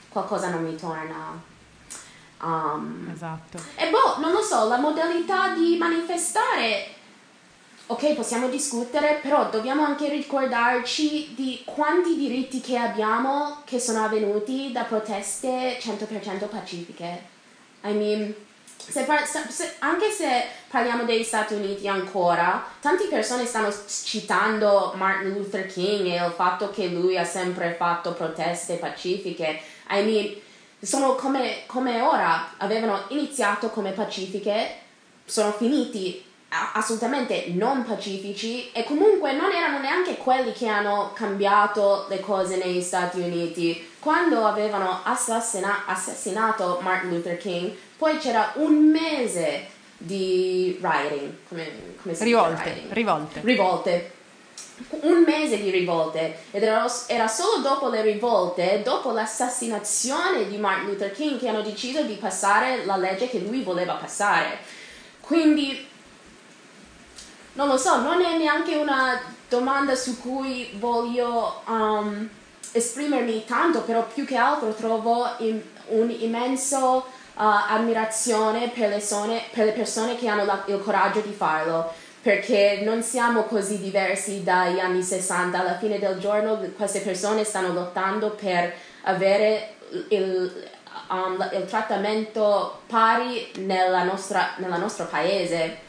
[0.10, 1.56] qualcosa non mi torna.
[2.40, 3.58] Um, esatto.
[3.76, 6.97] e boh non lo so la modalità di manifestare
[7.88, 14.72] ok, possiamo discutere, però dobbiamo anche ricordarci di quanti diritti che abbiamo che sono avvenuti
[14.74, 17.24] da proteste 100% pacifiche.
[17.84, 18.36] I mean,
[18.76, 23.74] se par- se, anche se parliamo degli Stati Uniti ancora, tante persone stanno
[24.04, 29.62] citando Martin Luther King e il fatto che lui ha sempre fatto proteste pacifiche.
[29.92, 30.36] I mean,
[30.82, 34.76] sono come, come ora, avevano iniziato come pacifiche,
[35.26, 42.20] sono finiti assolutamente non pacifici e comunque non erano neanche quelli che hanno cambiato le
[42.20, 43.90] cose negli Stati Uniti.
[44.00, 52.14] Quando avevano assassina- assassinato Martin Luther King, poi c'era un mese di rioting, come, come
[52.14, 52.94] si rivolte, dice?
[52.94, 53.42] Rivolte.
[53.42, 54.12] Rivolte.
[54.90, 60.90] Un mese di rivolte ed era, era solo dopo le rivolte, dopo l'assassinazione di Martin
[60.90, 64.60] Luther King, che hanno deciso di passare la legge che lui voleva passare.
[65.20, 65.87] Quindi
[67.58, 72.30] non lo so, non è neanche una domanda su cui voglio um,
[72.72, 79.42] esprimermi tanto, però più che altro trovo in, un immenso uh, ammirazione per le, persone,
[79.52, 81.92] per le persone che hanno la, il coraggio di farlo
[82.22, 85.58] perché non siamo così diversi dagli anni 60.
[85.58, 89.76] Alla fine del giorno queste persone stanno lottando per avere
[90.10, 90.68] il,
[91.10, 95.86] um, il trattamento pari nella nostra, nella nostro paese.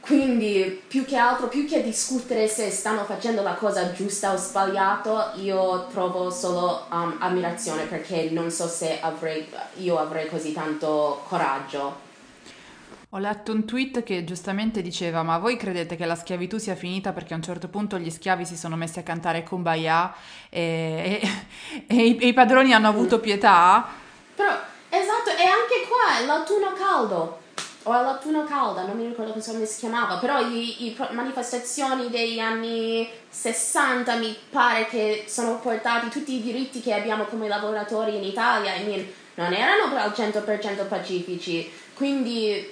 [0.00, 5.34] Quindi più che altro, più che discutere se stanno facendo la cosa giusta o sbagliata,
[5.36, 12.08] io trovo solo um, ammirazione perché non so se avrei, io avrei così tanto coraggio.
[13.10, 17.12] Ho letto un tweet che giustamente diceva: Ma voi credete che la schiavitù sia finita
[17.12, 20.14] perché a un certo punto gli schiavi si sono messi a cantare Kumbaya
[20.48, 23.86] e, e, e, i, e i padroni hanno avuto pietà?
[24.34, 24.50] Però,
[24.88, 27.48] esatto, e anche qua l'autunno caldo
[27.84, 34.16] o all'autunno calda, non mi ricordo come si chiamava, però le manifestazioni degli anni 60
[34.16, 38.84] mi pare che sono portati tutti i diritti che abbiamo come lavoratori in Italia, I
[38.84, 42.70] mean, non erano al 100% pacifici, quindi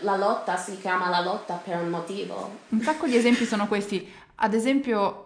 [0.00, 2.58] la lotta si chiama la lotta per un motivo.
[2.68, 5.24] Un sacco di esempi sono questi, ad esempio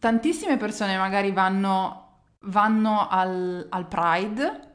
[0.00, 2.08] tantissime persone magari vanno,
[2.40, 4.71] vanno al, al Pride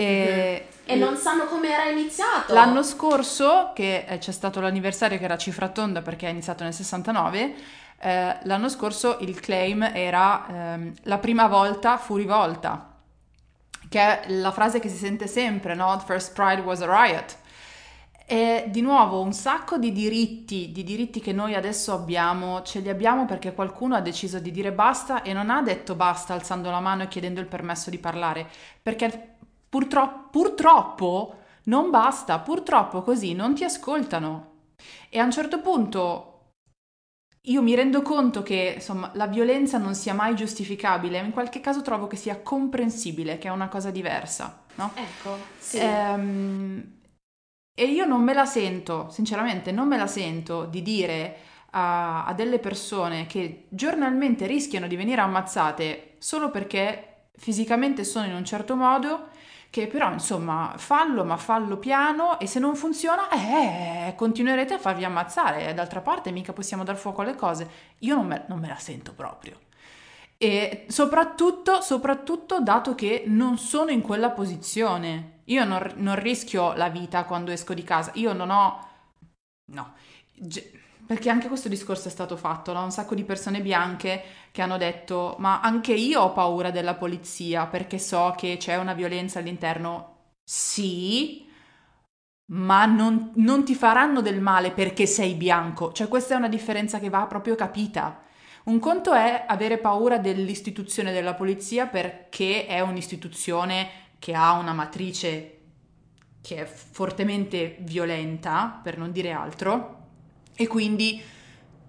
[0.00, 0.84] e, mm-hmm.
[0.84, 2.54] e non sanno come era iniziato.
[2.54, 6.72] L'anno scorso, che eh, c'è stato l'anniversario che era cifra tonda perché è iniziato nel
[6.72, 7.54] 69,
[7.98, 12.94] eh, l'anno scorso il claim era ehm, la prima volta fu rivolta,
[13.88, 15.96] che è la frase che si sente sempre, no?
[15.96, 17.36] The first pride was a riot.
[18.24, 22.88] E di nuovo un sacco di diritti, di diritti che noi adesso abbiamo, ce li
[22.88, 26.78] abbiamo perché qualcuno ha deciso di dire basta e non ha detto basta alzando la
[26.78, 28.46] mano e chiedendo il permesso di parlare,
[28.80, 29.37] perché
[29.68, 34.46] Purtroppo, purtroppo non basta, purtroppo così non ti ascoltano.
[35.10, 36.32] E a un certo punto
[37.42, 41.82] io mi rendo conto che insomma, la violenza non sia mai giustificabile, in qualche caso
[41.82, 44.92] trovo che sia comprensibile, che è una cosa diversa, no?
[44.94, 45.78] Ecco, sì.
[45.78, 46.96] Ehm,
[47.74, 51.36] E io non me la sento, sinceramente, non me la sento di dire
[51.70, 58.34] a, a delle persone che giornalmente rischiano di venire ammazzate solo perché fisicamente sono in
[58.34, 59.28] un certo modo
[59.70, 65.04] che però insomma fallo ma fallo piano e se non funziona eh, continuerete a farvi
[65.04, 65.74] ammazzare.
[65.74, 67.68] D'altra parte mica possiamo dar fuoco alle cose.
[68.00, 69.60] Io non me, non me la sento proprio.
[70.38, 75.40] E soprattutto, soprattutto dato che non sono in quella posizione.
[75.44, 78.12] Io non, non rischio la vita quando esco di casa.
[78.14, 78.86] Io non ho
[79.72, 79.94] no
[81.08, 84.76] perché anche questo discorso è stato fatto da un sacco di persone bianche che hanno
[84.76, 90.34] detto ma anche io ho paura della polizia perché so che c'è una violenza all'interno.
[90.44, 91.48] Sì,
[92.50, 95.92] ma non, non ti faranno del male perché sei bianco.
[95.92, 98.24] Cioè questa è una differenza che va proprio capita.
[98.64, 105.54] Un conto è avere paura dell'istituzione della polizia perché è un'istituzione che ha una matrice
[106.42, 109.97] che è fortemente violenta, per non dire altro,
[110.60, 111.22] e quindi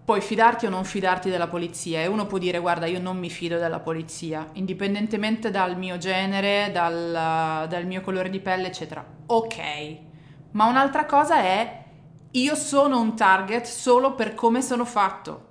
[0.06, 3.32] puoi fidarti o non fidarti della polizia e uno può dire guarda io non mi
[3.32, 9.04] fido della polizia, indipendentemente dal mio genere, dal, dal mio colore di pelle, eccetera.
[9.26, 9.58] Ok,
[10.52, 11.84] ma un'altra cosa è
[12.32, 15.48] io sono un target solo per come sono fatto.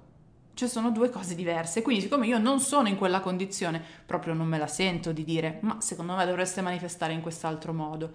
[0.55, 4.47] Cioè sono due cose diverse, quindi siccome io non sono in quella condizione, proprio non
[4.47, 8.13] me la sento di dire, ma secondo me dovreste manifestare in quest'altro modo.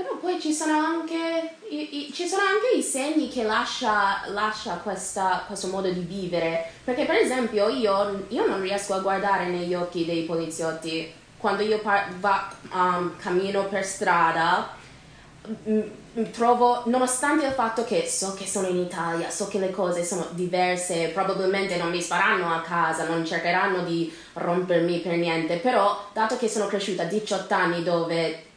[0.00, 4.76] Però poi ci sono anche i, i, ci sono anche i segni che lascia, lascia
[4.76, 6.70] questa, questo modo di vivere.
[6.82, 11.80] Perché per esempio io, io, non riesco a guardare negli occhi dei poliziotti quando io
[11.80, 14.70] par- va, um, cammino per strada.
[16.32, 20.28] Trovo, nonostante il fatto che so che sono in Italia, so che le cose sono
[20.30, 26.38] diverse, probabilmente non mi sparanno a casa, non cercheranno di rompermi per niente, però dato
[26.38, 28.48] che sono cresciuta a 18 anni dove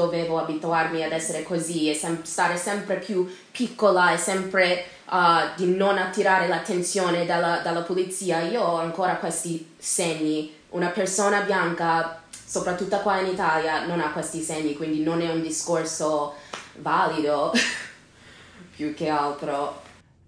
[0.00, 5.76] dovevo abituarmi ad essere così e sem- stare sempre più piccola e sempre uh, di
[5.76, 10.56] non attirare l'attenzione dalla, dalla polizia, io ho ancora questi segni.
[10.70, 15.42] Una persona bianca, soprattutto qua in Italia, non ha questi segni, quindi non è un
[15.42, 16.34] discorso
[16.76, 17.52] valido
[18.74, 19.82] più che altro.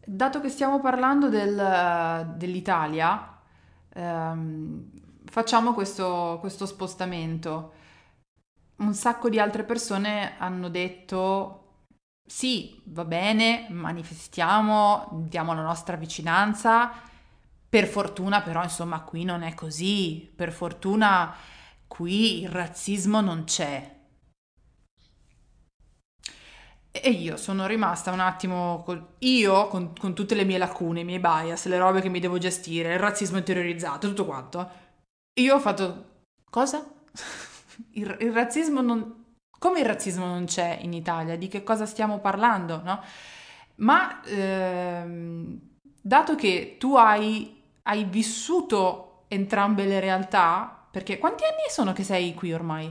[0.05, 3.39] Dato che stiamo parlando del, dell'Italia,
[3.95, 4.91] ehm,
[5.25, 7.81] facciamo questo, questo spostamento
[8.77, 11.63] un sacco di altre persone hanno detto
[12.25, 16.91] sì, va bene, manifestiamo, diamo la nostra vicinanza.
[17.69, 20.33] Per fortuna però, insomma, qui non è così.
[20.35, 21.35] Per fortuna
[21.87, 24.01] qui il razzismo non c'è.
[26.95, 29.15] E io sono rimasta un attimo, col...
[29.21, 32.39] io con, con, tutte le mie lacune, i miei bias, le robe che mi devo
[32.39, 34.71] gestire, il razzismo interiorizzato, tutto quanto.
[35.41, 36.11] Io ho fatto...
[36.51, 36.87] Cosa?
[37.93, 39.25] il, il razzismo non...
[39.59, 41.37] Come il razzismo non c'è in Italia?
[41.37, 43.01] Di che cosa stiamo parlando, no?
[43.77, 45.59] Ma ehm,
[46.01, 52.35] dato che tu hai, hai vissuto entrambe le realtà, perché quanti anni sono che sei
[52.35, 52.91] qui ormai?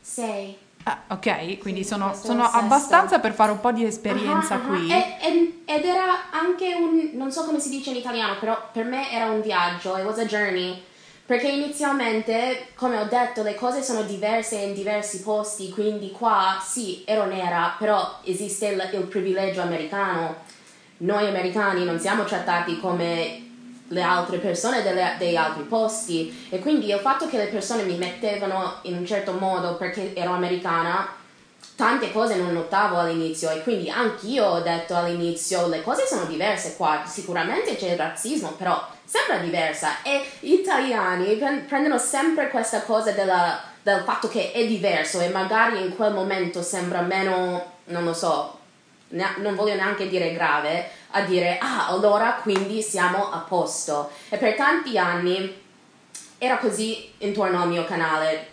[0.00, 0.56] Sei.
[0.84, 4.76] Ah, ok, quindi sì, sono, sono abbastanza per fare un po' di esperienza uh-huh, uh-huh.
[4.78, 4.90] qui.
[4.90, 8.86] E, e, ed era anche un, non so come si dice in italiano, però per
[8.86, 10.82] me era un viaggio, it was a journey.
[11.30, 17.04] Perché inizialmente, come ho detto, le cose sono diverse in diversi posti, quindi qua sì,
[17.06, 20.34] ero nera, però esiste il, il privilegio americano.
[20.96, 23.46] Noi americani non siamo trattati come
[23.86, 27.96] le altre persone delle, dei altri posti e quindi il fatto che le persone mi
[27.96, 31.14] mettevano in un certo modo perché ero americana
[31.76, 36.76] tante cose non notavo all'inizio e quindi anch'io ho detto all'inizio le cose sono diverse
[36.76, 41.34] qua sicuramente c'è il razzismo però sembra diversa e gli italiani
[41.66, 46.62] prendono sempre questa cosa della, del fatto che è diverso e magari in quel momento
[46.62, 48.56] sembra meno, non lo so,
[49.08, 54.12] ne- non voglio neanche dire grave, a dire ah allora quindi siamo a posto.
[54.28, 55.60] E per tanti anni
[56.38, 58.46] era così intorno al mio canale.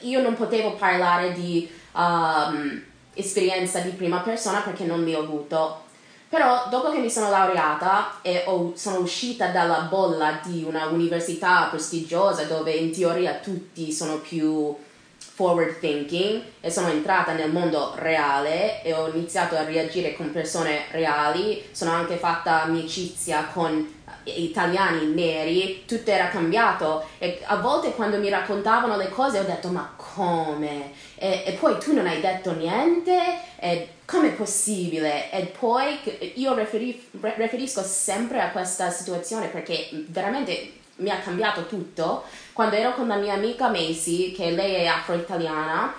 [0.00, 5.84] Io non potevo parlare di um, esperienza di prima persona perché non li ho avuto
[6.28, 11.68] però dopo che mi sono laureata e ho, sono uscita dalla bolla di una università
[11.70, 14.74] prestigiosa dove in teoria tutti sono più
[15.18, 20.86] forward thinking e sono entrata nel mondo reale e ho iniziato a reagire con persone
[20.92, 28.18] reali, sono anche fatta amicizia con italiani neri, tutto era cambiato e a volte quando
[28.18, 30.92] mi raccontavano le cose ho detto ma come?
[31.16, 33.38] E, e poi tu non hai detto niente?
[33.58, 35.30] E come è possibile?
[35.30, 42.24] E poi io riferif- riferisco sempre a questa situazione perché veramente mi ha cambiato tutto.
[42.52, 45.92] Quando ero con la mia amica Macy, che lei è afro-italiana,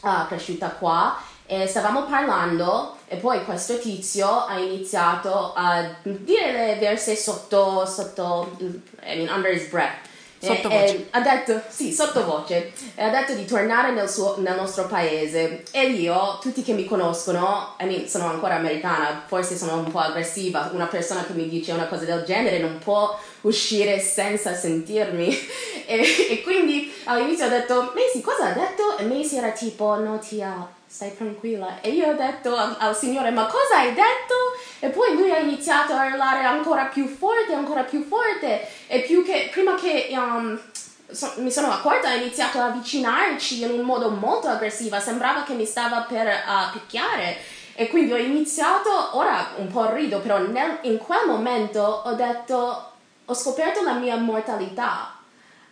[0.00, 6.76] uh, cresciuta qua, e stavamo parlando e poi questo tizio ha iniziato a dire le
[6.80, 10.08] verse sotto, sotto, I mean, under his breath.
[10.54, 10.94] Sottovoce.
[10.94, 14.86] E, e ha detto, sì, sottovoce, e ha detto di tornare nel, suo, nel nostro
[14.86, 15.64] paese.
[15.70, 19.98] E io, tutti che mi conoscono, I mean, sono ancora americana, forse sono un po'
[19.98, 25.34] aggressiva, una persona che mi dice una cosa del genere non può uscire senza sentirmi.
[25.88, 28.98] E, e quindi all'inizio ho detto, Macy, cosa ha detto?
[28.98, 31.82] E Macy era tipo, no tia, stai tranquilla.
[31.82, 34.34] E io ho detto al, Signore, ma cosa hai detto?
[34.78, 38.66] E poi lui ha iniziato a urlare ancora più forte, ancora più forte.
[38.86, 40.58] E più che, prima che um,
[41.06, 44.98] so, mi sono accorta, ha iniziato ad avvicinarci in un modo molto aggressivo.
[44.98, 47.36] Sembrava che mi stava per uh, picchiare.
[47.74, 52.92] E quindi ho iniziato, ora un po' rido, però nel, in quel momento ho detto,
[53.22, 55.14] ho scoperto la mia mortalità.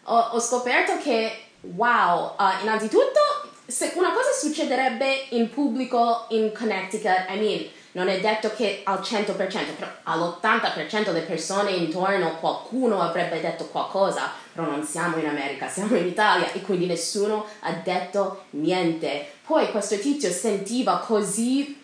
[0.02, 7.26] Ho, ho scoperto che, wow, uh, innanzitutto, se una cosa succederebbe in pubblico in Connecticut,
[7.30, 9.36] I mean, non è detto che al 100%,
[9.78, 15.96] però all'80% delle persone intorno qualcuno avrebbe detto qualcosa, però non siamo in America, siamo
[15.96, 19.30] in Italia e quindi nessuno ha detto niente.
[19.46, 21.80] Poi questo tizio sentiva così,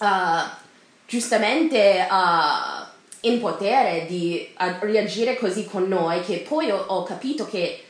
[0.00, 0.06] uh,
[1.06, 2.86] giustamente, uh,
[3.22, 7.84] in potere di uh, reagire così con noi che poi ho, ho capito che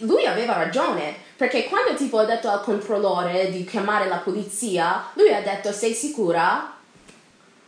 [0.00, 5.32] lui aveva ragione, perché quando tipo ho detto al controllore di chiamare la polizia, lui
[5.32, 6.74] ha detto sei sicura?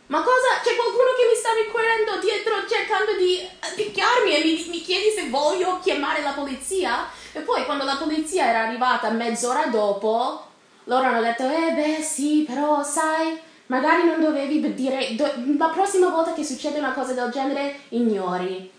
[0.07, 0.59] Ma cosa?
[0.61, 5.11] C'è qualcuno che mi sta ricorrendo dietro cercando di eh, picchiarmi e mi, mi chiedi
[5.15, 7.07] se voglio chiamare la polizia?
[7.31, 10.47] E poi quando la polizia era arrivata mezz'ora dopo,
[10.83, 16.09] loro hanno detto, eh beh sì, però sai, magari non dovevi dire, do, la prossima
[16.09, 18.69] volta che succede una cosa del genere, ignori.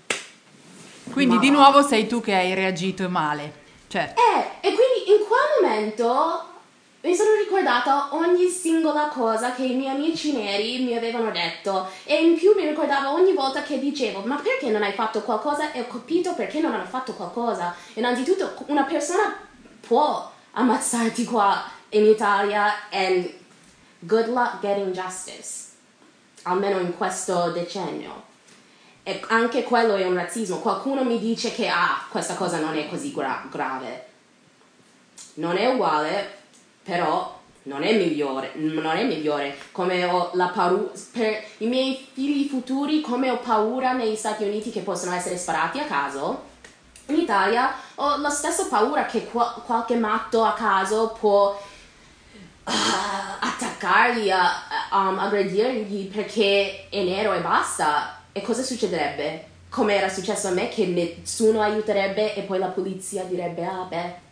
[1.11, 3.61] Quindi Ma di nuovo sei tu che hai reagito male.
[3.93, 4.19] Certo.
[4.19, 6.45] Eh, e quindi in quel momento
[7.03, 12.25] mi sono ricordata ogni singola cosa che i miei amici neri mi avevano detto e
[12.25, 15.81] in più mi ricordavo ogni volta che dicevo ma perché non hai fatto qualcosa e
[15.81, 17.75] ho capito perché non hanno fatto qualcosa.
[17.93, 19.37] Innanzitutto una persona
[19.87, 23.31] può ammazzarti qua in Italia and
[23.99, 25.67] good luck getting justice,
[26.45, 28.32] almeno in questo decennio.
[29.05, 30.59] E anche quello è un razzismo.
[30.59, 34.07] Qualcuno mi dice che ah, questa cosa non è così gra- grave.
[35.35, 36.39] Non è uguale,
[36.85, 38.53] però non è migliore.
[38.55, 39.57] Non è migliore.
[39.73, 44.71] Come ho la paura per i miei figli futuri, come ho paura negli Stati Uniti
[44.71, 46.51] che possono essere sparati a caso.
[47.07, 51.61] In Italia ho la stessa paura che qua- qualche matto a caso può
[52.65, 54.53] ah, attaccarli, a-
[54.93, 58.22] um, aggredirgli perché è nero e basta.
[58.33, 59.47] E cosa succederebbe?
[59.69, 64.31] Come era successo a me, che nessuno aiuterebbe e poi la polizia direbbe, ah beh.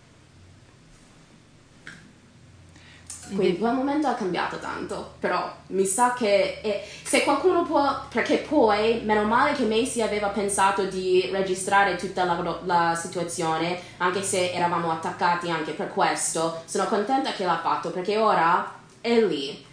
[3.35, 8.39] Quindi quel momento ha cambiato tanto, però mi sa che è- se qualcuno può, perché
[8.39, 14.51] poi, meno male che Macy aveva pensato di registrare tutta la, la situazione, anche se
[14.51, 19.65] eravamo attaccati anche per questo, sono contenta che l'ha fatto, perché ora è lì.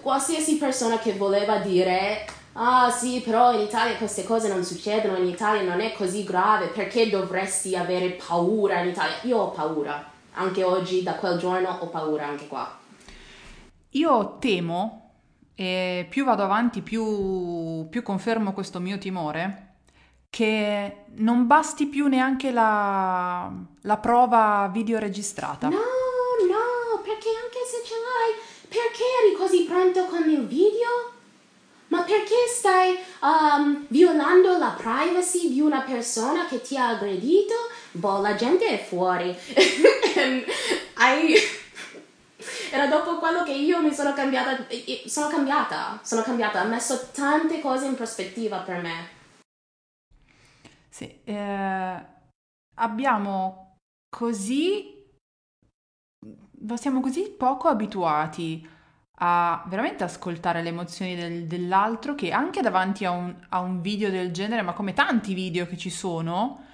[0.00, 5.28] Qualsiasi persona che voleva dire, ah sì, però in Italia queste cose non succedono, in
[5.28, 9.16] Italia non è così grave, perché dovresti avere paura in Italia?
[9.22, 12.78] Io ho paura, anche oggi, da quel giorno ho paura anche qua.
[13.90, 15.12] Io temo,
[15.54, 19.66] e più vado avanti, più, più confermo questo mio timore,
[20.30, 23.50] che non basti più neanche la,
[23.82, 25.68] la prova videoregistrata.
[25.68, 28.38] No, no, perché anche se ce l'hai,
[28.68, 31.18] perché eri così pronto con il video?
[31.90, 37.54] Ma perché stai um, violando la privacy di una persona che ti ha aggredito?
[37.92, 39.30] Boh, la gente è fuori.
[40.96, 41.34] I-
[42.70, 44.64] Era dopo quello che io mi sono cambiata,
[45.06, 49.08] sono cambiata, sono cambiata, ha messo tante cose in prospettiva per me.
[50.88, 52.06] Sì, eh,
[52.76, 53.74] abbiamo
[54.08, 55.04] così,
[56.76, 58.78] siamo così poco abituati
[59.22, 64.10] a veramente ascoltare le emozioni del- dell'altro che anche davanti a un, a un video
[64.10, 66.64] del genere, ma come tanti video che ci sono,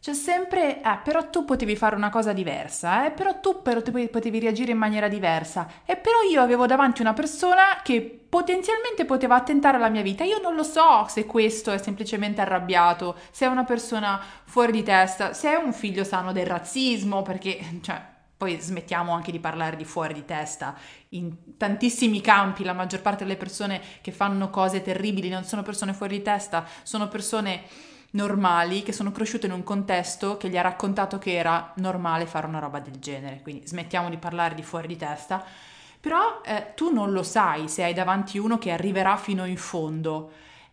[0.00, 4.08] c'è sempre, eh, però tu potevi fare una cosa diversa, eh, però tu però te-
[4.08, 9.36] potevi reagire in maniera diversa, e però io avevo davanti una persona che potenzialmente poteva
[9.36, 10.24] attentare alla mia vita.
[10.24, 14.82] Io non lo so se questo è semplicemente arrabbiato, se è una persona fuori di
[14.82, 18.12] testa, se è un figlio sano del razzismo, perché, cioè,
[18.44, 20.74] poi smettiamo anche di parlare di fuori di testa.
[21.10, 25.94] In tantissimi campi la maggior parte delle persone che fanno cose terribili non sono persone
[25.94, 27.62] fuori di testa, sono persone
[28.10, 32.46] normali che sono cresciute in un contesto che gli ha raccontato che era normale fare
[32.46, 33.40] una roba del genere.
[33.40, 35.42] Quindi smettiamo di parlare di fuori di testa.
[35.98, 40.32] Però eh, tu non lo sai se hai davanti uno che arriverà fino in fondo.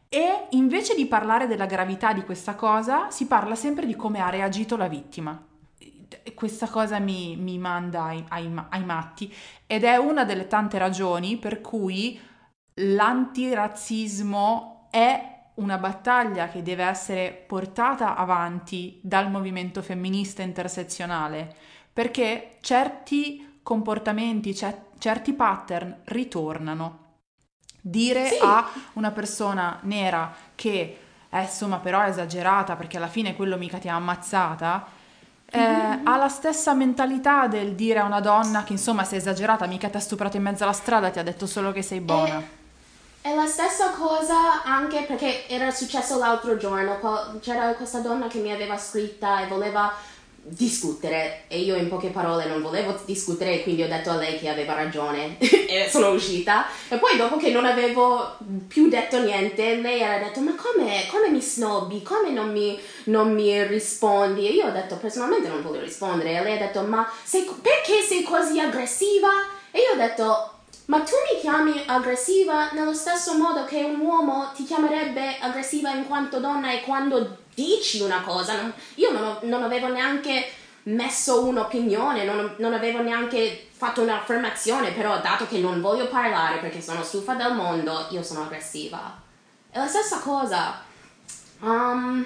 [0.09, 4.30] E invece di parlare della gravità di questa cosa, si parla sempre di come ha
[4.30, 5.41] reagito la vittima.
[6.34, 9.34] Questa cosa mi, mi manda ai, ai, ai matti
[9.66, 12.20] ed è una delle tante ragioni per cui
[12.76, 21.53] l'antirazzismo è una battaglia che deve essere portata avanti dal movimento femminista intersezionale,
[21.91, 26.99] perché certi comportamenti, certi pattern ritornano.
[27.82, 28.38] Dire sì.
[28.41, 30.99] a una persona nera che
[31.30, 34.99] eh, insomma però è esagerata perché alla fine quello mica ti ha ammazzata,
[35.53, 39.89] eh, ha la stessa mentalità del dire a una donna che insomma sei esagerata, mica
[39.89, 42.39] ti ha stuprato in mezzo alla strada, ti ha detto solo che sei buona.
[42.39, 46.97] E è la stessa cosa anche perché era successo l'altro giorno,
[47.41, 49.93] c'era questa donna che mi aveva scritta e voleva
[50.43, 54.49] discutere e io in poche parole non volevo discutere quindi ho detto a lei che
[54.49, 55.37] aveva ragione.
[55.71, 56.65] E sono uscita.
[56.89, 58.35] E poi dopo che non avevo
[58.67, 62.01] più detto niente lei ha detto ma come, come mi snobbi?
[62.01, 64.45] Come non mi, non mi, rispondi?
[64.45, 66.35] E io ho detto personalmente non voglio rispondere.
[66.35, 69.29] E lei ha detto ma sei, perché sei così aggressiva?
[69.71, 70.51] E io ho detto
[70.85, 76.05] ma tu mi chiami aggressiva nello stesso modo che un uomo ti chiamerebbe aggressiva in
[76.05, 78.55] quanto donna e quando dici una cosa.
[78.55, 80.51] Non, io non, non, avevo neanche
[80.83, 86.81] messo un'opinione, non, non, avevo neanche fatto un'affermazione, però dato che non voglio parlare perché
[86.81, 89.19] sono stufa del mondo, io sono aggressiva.
[89.69, 90.81] È la stessa cosa.
[91.59, 92.25] Um,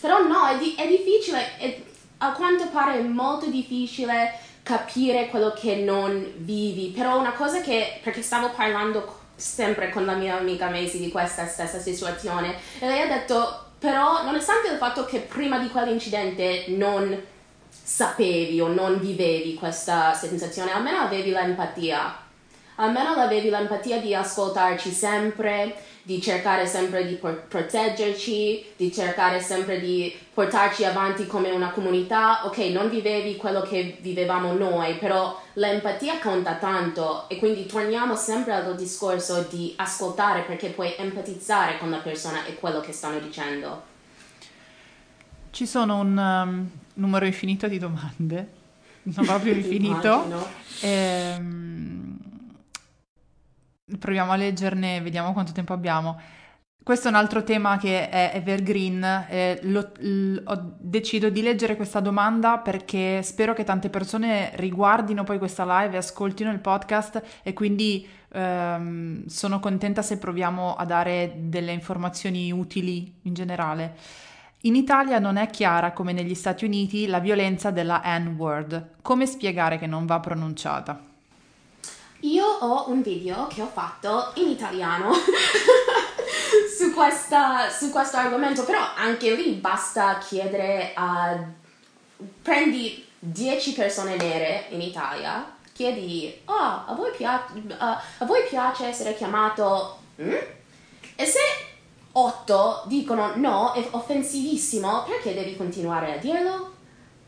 [0.00, 1.82] però no, è, di, è difficile, è,
[2.18, 8.00] a quanto pare è molto difficile capire quello che non vivi, però una cosa che,
[8.02, 13.02] perché stavo parlando sempre con la mia amica Macy di questa stessa situazione e lei
[13.02, 17.22] ha detto però nonostante il fatto che prima di quell'incidente non
[17.68, 22.16] sapevi o non vivevi questa sensazione, almeno avevi l'empatia,
[22.76, 25.76] almeno avevi l'empatia di ascoltarci sempre,
[26.06, 32.44] di cercare sempre di proteggerci, di cercare sempre di portarci avanti come una comunità.
[32.44, 38.52] Ok, non vivevi quello che vivevamo noi, però l'empatia conta tanto e quindi torniamo sempre
[38.52, 43.92] al discorso di ascoltare perché puoi empatizzare con la persona e quello che stanno dicendo.
[45.50, 48.48] Ci sono un um, numero infinito di domande,
[49.04, 50.26] non proprio infinito.
[50.80, 52.13] ehm,
[53.98, 56.20] proviamo a leggerne, vediamo quanto tempo abbiamo.
[56.84, 59.26] Questo è un altro tema che è evergreen.
[59.30, 65.38] Eh, lo, lo, decido di leggere questa domanda perché spero che tante persone riguardino poi
[65.38, 71.72] questa live ascoltino il podcast e quindi ehm, sono contenta se proviamo a dare delle
[71.72, 73.96] informazioni utili in generale.
[74.64, 78.96] In Italia non è chiara come negli Stati Uniti la violenza della N-word.
[79.00, 81.13] Come spiegare che non va pronunciata?
[82.24, 85.12] Io ho un video che ho fatto in italiano
[86.74, 91.38] su, questa, su questo argomento, però anche lì basta chiedere a...
[92.40, 96.54] prendi 10 persone nere in Italia, chiedi, oh,
[96.86, 99.98] a voi, pia- uh, a voi piace essere chiamato...
[100.22, 100.32] Mm?
[101.16, 101.40] E se
[102.12, 106.72] 8 dicono no, è offensivissimo, perché devi continuare a dirlo?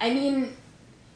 [0.01, 0.57] I mean,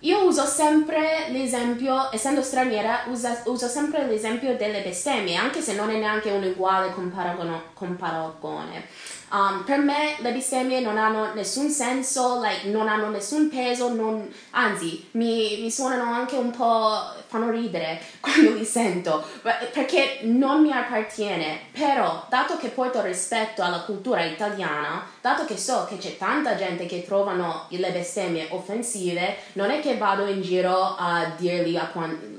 [0.00, 5.90] io uso sempre l'esempio, essendo straniera, usa, uso sempre l'esempio delle bestemmie, anche se non
[5.90, 8.86] è neanche un uguale con paragone.
[9.32, 14.28] Um, per me le bestemmie non hanno nessun senso, like, non hanno nessun peso, non,
[14.50, 19.24] anzi mi, mi, suonano anche un po', fanno ridere quando li sento,
[19.72, 21.60] perché non mi appartiene.
[21.70, 26.86] Però, dato che porto rispetto alla cultura italiana, dato che so che c'è tanta gente
[26.86, 32.38] che trovano le bestemmie offensive, non è che vado in giro a dirgli a quanto...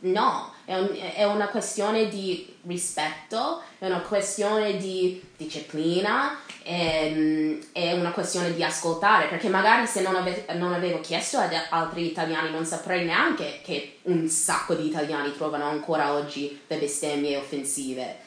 [0.00, 7.60] No, è, un, è, una questione di rispetto, è una questione di disciplina, è, ehm,
[7.72, 12.06] è una questione di ascoltare, perché magari se non, ave, non, avevo chiesto ad altri
[12.06, 18.23] italiani non saprei neanche che un sacco di italiani trovano ancora oggi le bestemmie offensive.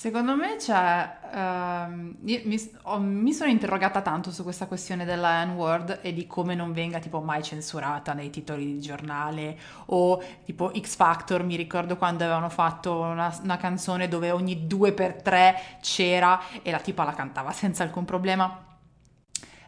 [0.00, 1.18] Secondo me c'è.
[1.30, 6.54] Uh, mi, ho, mi, sono interrogata tanto su questa questione della N-word e di come
[6.54, 11.42] non venga tipo mai censurata nei titoli di giornale o tipo X Factor.
[11.42, 16.70] Mi ricordo quando avevano fatto una, una canzone dove ogni due per tre c'era e
[16.70, 18.78] la tipa la cantava senza alcun problema.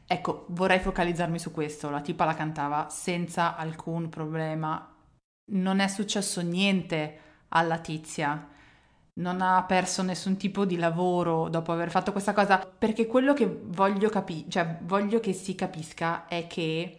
[0.06, 1.90] Ecco, vorrei focalizzarmi su questo.
[1.90, 4.94] La tipa la cantava senza alcun problema.
[5.50, 7.18] Non è successo niente
[7.48, 8.46] alla tizia
[9.14, 13.60] non ha perso nessun tipo di lavoro dopo aver fatto questa cosa, perché quello che
[13.64, 16.96] voglio capire, cioè voglio che si capisca è che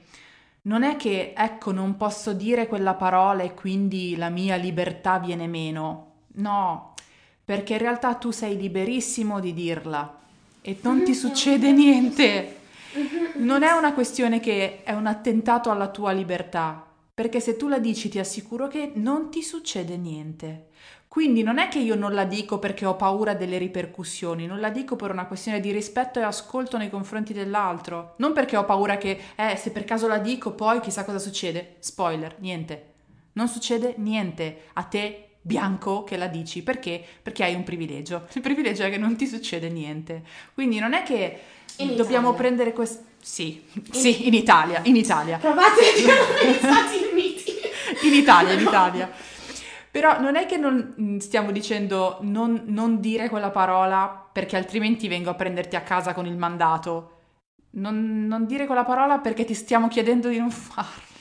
[0.64, 5.48] non è che, ecco, non posso dire quella parola e quindi la mia libertà viene
[5.48, 6.12] meno.
[6.36, 6.94] No,
[7.44, 10.20] perché in realtà tu sei liberissimo di dirla
[10.62, 12.58] e non ti succede niente.
[13.38, 17.80] Non è una questione che è un attentato alla tua libertà, perché se tu la
[17.80, 20.68] dici ti assicuro che non ti succede niente.
[21.14, 24.72] Quindi non è che io non la dico perché ho paura delle ripercussioni, non la
[24.72, 28.98] dico per una questione di rispetto e ascolto nei confronti dell'altro, non perché ho paura
[28.98, 31.76] che, eh, se per caso la dico poi chissà cosa succede.
[31.78, 32.94] Spoiler, niente.
[33.34, 37.06] Non succede niente a te bianco che la dici, perché?
[37.22, 38.26] Perché hai un privilegio.
[38.34, 40.24] Il privilegio è che non ti succede niente.
[40.56, 41.40] Quindi non è che
[41.78, 42.38] in dobbiamo Italia.
[42.40, 43.04] prendere questo...
[43.22, 43.94] Sì, in...
[43.94, 45.38] sì, in Italia, in Italia.
[45.38, 47.52] Provate a dire negli Stati Uniti.
[48.08, 49.12] in Italia, in Italia.
[49.94, 55.08] Però non è che non mm, stiamo dicendo non, non, dire quella parola perché altrimenti
[55.08, 57.20] vengo a prenderti a casa con il mandato.
[57.74, 61.12] Non, non dire quella parola perché ti stiamo chiedendo di non farlo.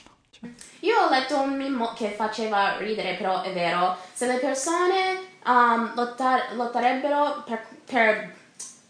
[0.79, 3.95] Io ho letto un mimo che faceva ridere, però è vero.
[4.11, 8.33] Se le persone um, lottar- lottarebbero per, per,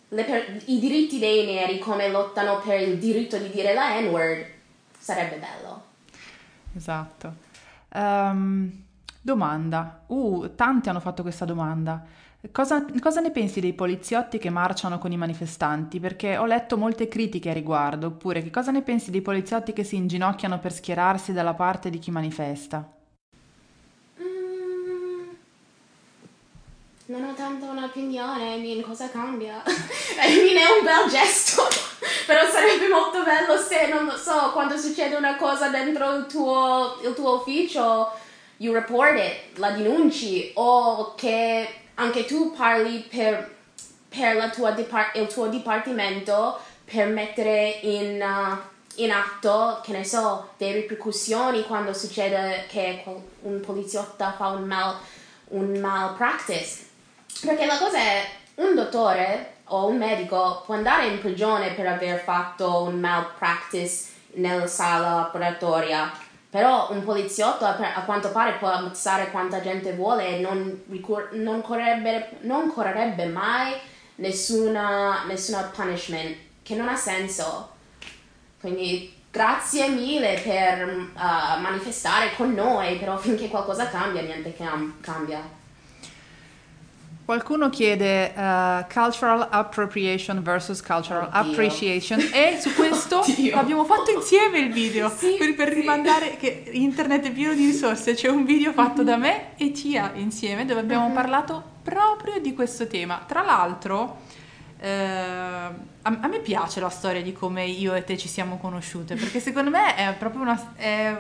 [0.08, 4.46] per, i diritti dei neri come lottano per il diritto di dire la N-word,
[4.98, 5.84] sarebbe bello.
[6.74, 7.34] Esatto.
[7.90, 8.83] Um,
[9.26, 10.03] Domanda.
[10.07, 12.03] Uh, tanti hanno fatto questa domanda.
[12.51, 16.01] Cosa, cosa, ne pensi dei poliziotti che marciano con i manifestanti?
[16.01, 18.07] Perché ho letto molte critiche a riguardo.
[18.07, 21.99] Oppure, che cosa ne pensi dei poliziotti che si inginocchiano per schierarsi dalla parte di
[21.99, 22.86] chi manifesta?
[24.21, 25.30] Mm,
[27.05, 29.63] non ho tanto un'opinione, I cosa cambia?
[29.63, 31.61] I è un bel gesto,
[32.28, 36.99] però sarebbe molto bello se, non lo so, quando succede una cosa dentro il tuo,
[37.01, 43.56] il tuo ufficio you report it, la denunci o che anche tu parli per,
[44.10, 50.82] per dipart- il tuo dipartimento per mettere in, uh, in, atto, che ne so, delle
[50.82, 53.04] ripercussioni quando succede che
[53.41, 54.97] un poliziotta fa un mal,
[55.49, 56.88] un malpractice.
[57.41, 62.20] Perché la cosa è, un dottore o un medico può andare in prigione per aver
[62.20, 66.12] fatto un malpractice nella sala operatoria
[66.54, 71.64] però un poliziotto a, quanto pare può ammazzare quanta gente vuole e non, ricor- non,
[71.64, 73.74] correrebbe, non correrebbe mai
[74.18, 77.72] nessuna, nessuna punishment, che non ha senso.
[78.60, 84.56] Quindi grazie mille per uh, manifestare con noi, però finché qualcosa cambia, niente
[85.01, 85.41] cambia.
[87.26, 91.51] Qualcuno chiede uh, cultural appropriation versus cultural Oddio.
[91.51, 93.55] appreciation e su questo Oddio.
[93.55, 95.76] abbiamo fatto insieme il video sì, per, per sì.
[95.76, 100.11] rimandare che internet è pieno di risorse, c'è un video fatto da me e Tia
[100.15, 101.13] insieme dove abbiamo uh-huh.
[101.13, 103.24] parlato proprio di questo tema.
[103.26, 104.17] Tra l'altro
[104.82, 109.15] eh, a, a, me piace la storia di come io e te ci siamo conosciute
[109.15, 110.74] perché secondo me è proprio una...
[110.76, 111.15] È,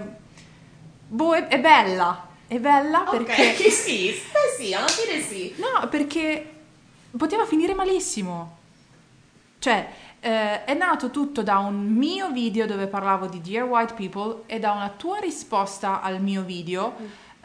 [1.07, 3.51] boh, è, è bella è bella perché...
[3.51, 5.53] Ok, sì, eh sì, alla fine sì.
[5.57, 6.49] No, perché
[7.17, 8.57] poteva finire malissimo.
[9.59, 9.87] Cioè,
[10.19, 14.59] eh, è nato tutto da un mio video dove parlavo di Dear White People e
[14.59, 16.95] da una tua risposta al mio video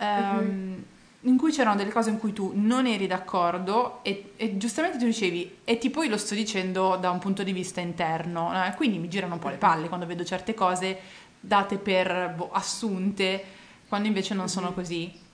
[0.00, 0.74] mm-hmm.
[1.22, 5.04] in cui c'erano delle cose in cui tu non eri d'accordo e, e, giustamente tu
[5.04, 8.72] dicevi e tipo io lo sto dicendo da un punto di vista interno, eh?
[8.76, 10.98] quindi mi girano un po' le palle quando vedo certe cose
[11.40, 13.57] date per boh, assunte
[13.88, 15.26] quando invece non sono così.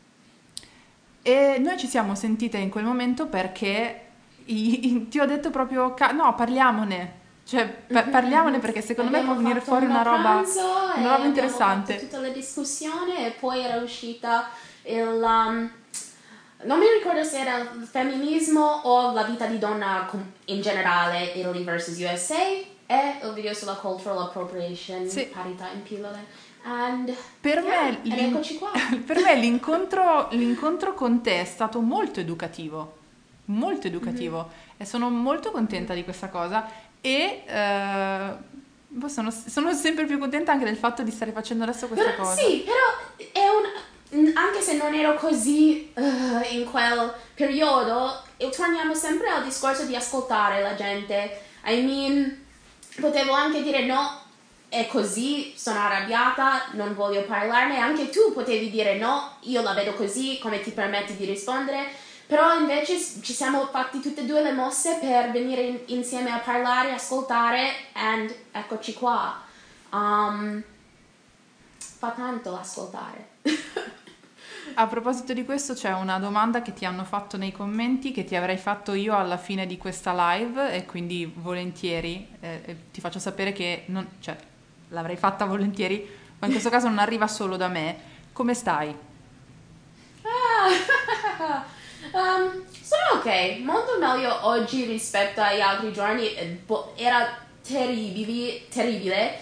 [1.22, 4.00] E noi ci siamo sentite in quel momento perché
[4.46, 7.22] i, i, ti ho detto proprio, ca- no, parliamone.
[7.44, 10.42] Cioè, pa- parliamone perché secondo abbiamo me può venire fuori una roba,
[10.96, 11.98] una roba interessante.
[11.98, 14.48] tutta la discussione e poi era uscita
[14.82, 15.20] il...
[15.22, 15.70] Um,
[16.64, 20.08] non mi ricordo se era il femminismo o la vita di donna
[20.46, 21.98] in generale, Italy vs.
[21.98, 22.38] USA,
[22.86, 25.26] e il video sulla cultural appropriation, sì.
[25.26, 26.24] parità in pillole.
[27.40, 28.40] Per, yeah, me,
[29.04, 32.96] per, me, l'incontro, l'incontro, con te è stato molto educativo,
[33.46, 34.78] molto educativo mm-hmm.
[34.78, 36.66] e sono molto contenta di questa cosa
[37.02, 42.12] e uh, sono, sono, sempre più contenta anche del fatto di stare facendo adesso questa
[42.12, 42.40] però, cosa.
[42.40, 43.46] Sì, però è
[44.16, 46.02] un, anche se non ero così uh,
[46.50, 48.22] in quel periodo,
[48.56, 51.42] torniamo sempre al discorso di ascoltare la gente.
[51.66, 52.42] I mean,
[52.98, 54.22] potevo anche dire no
[54.74, 59.94] è così, sono arrabbiata, non voglio parlarne, anche tu potevi dire no, io la vedo
[59.94, 61.86] così, come ti permetti di rispondere,
[62.26, 66.38] però invece ci siamo fatti tutte e due le mosse per venire in, insieme a
[66.38, 69.40] parlare, ascoltare, e eccoci qua.
[69.90, 70.60] Um,
[71.76, 73.28] fa tanto ascoltare.
[74.76, 78.34] A proposito di questo c'è una domanda che ti hanno fatto nei commenti che ti
[78.34, 83.52] avrei fatto io alla fine di questa live e quindi volentieri eh, ti faccio sapere
[83.52, 84.36] che non, cioè,
[84.88, 86.08] l'avrei fatta volentieri,
[86.38, 88.12] ma in questo caso non arriva solo da me.
[88.32, 88.94] Come stai?
[90.22, 91.64] Ah,
[92.12, 96.34] um, sono ok, molto meglio oggi rispetto agli altri giorni.
[96.34, 99.38] Eh, boh, Era terribile, terribile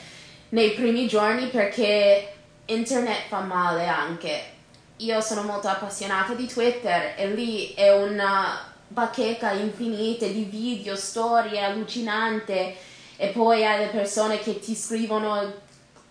[0.51, 2.35] nei primi giorni perché
[2.67, 4.51] internet fa male anche.
[4.99, 11.65] Io sono molto appassionata di Twitter e lì è una bacheca infinita di video, storie
[11.65, 12.77] allucinanti
[13.23, 15.53] e poi hai le persone che ti scrivono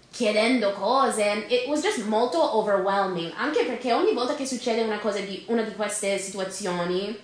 [0.09, 1.45] chiedendo cose.
[1.49, 5.61] It was just molto overwhelming, anche perché ogni volta che succede una cosa di una
[5.61, 7.19] di queste situazioni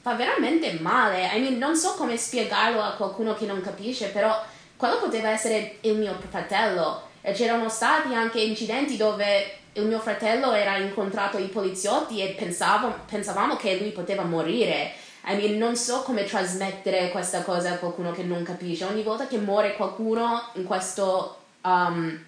[0.00, 1.30] fa veramente male.
[1.32, 4.42] I mean, non so come spiegarlo a qualcuno che non capisce, però
[4.76, 7.02] quello poteva essere il mio fratello.
[7.20, 12.92] E c'erano stati anche incidenti dove il mio fratello era incontrato i poliziotti e pensavo,
[13.08, 14.94] pensavamo che lui poteva morire.
[15.24, 18.84] I mean, non so come trasmettere questa cosa a qualcuno che non capisce.
[18.84, 22.24] Ogni volta che muore qualcuno in questo, um,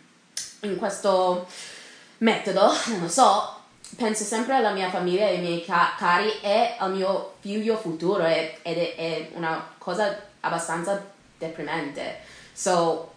[0.60, 1.46] in questo
[2.18, 3.62] metodo, non lo so,
[3.96, 8.58] penso sempre alla mia famiglia, ai miei ca- cari e al mio figlio futuro ed
[8.62, 11.04] è, è una cosa abbastanza
[11.36, 12.20] deprimente.
[12.52, 13.12] So,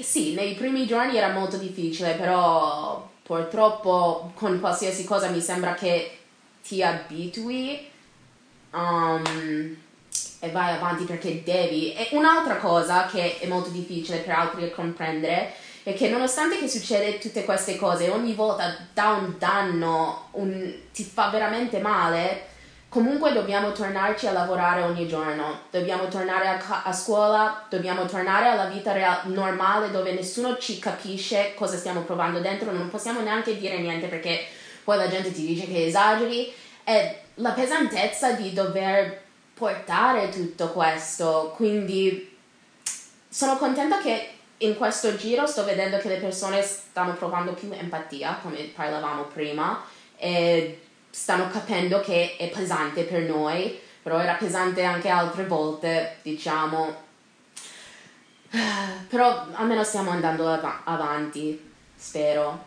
[0.00, 6.18] sì, nei primi giorni era molto difficile, però purtroppo con qualsiasi cosa mi sembra che
[6.62, 7.96] ti abitui
[8.72, 9.76] um,
[10.40, 11.94] e vai avanti perché devi.
[11.94, 15.52] E un'altra cosa che è molto difficile per altri comprendere
[15.82, 21.02] è che nonostante che succede tutte queste cose, ogni volta dà un danno, un, ti
[21.02, 22.46] fa veramente male,
[22.88, 28.66] comunque dobbiamo tornarci a lavorare ogni giorno, dobbiamo tornare a, a scuola, dobbiamo tornare alla
[28.66, 33.78] vita real- normale dove nessuno ci capisce cosa stiamo provando dentro, non possiamo neanche dire
[33.78, 34.46] niente perché
[34.84, 36.52] poi la gente ti dice che esageri.
[36.84, 39.22] E la pesantezza di dover
[39.54, 42.36] portare tutto questo, quindi
[43.28, 48.38] sono contenta che in questo giro sto vedendo che le persone stanno provando più empatia,
[48.42, 49.84] come parlavamo prima,
[50.16, 57.06] e stanno capendo che è pesante per noi, però era pesante anche altre volte, diciamo.
[59.08, 62.66] Però almeno stiamo andando av- avanti, spero.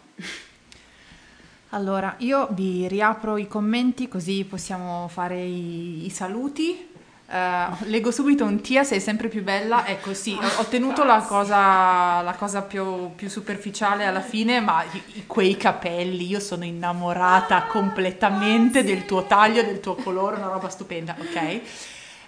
[1.73, 6.89] Allora, io vi riapro i commenti così possiamo fare i, i saluti.
[7.29, 9.87] Eh, leggo subito un Tia, sei sempre più bella.
[9.87, 14.83] Ecco, sì, ho, tenuto la cosa, la cosa più, più superficiale alla fine, ma
[15.25, 21.15] quei capelli, io sono innamorata completamente del tuo taglio, del tuo colore, una roba stupenda,
[21.17, 21.61] ok?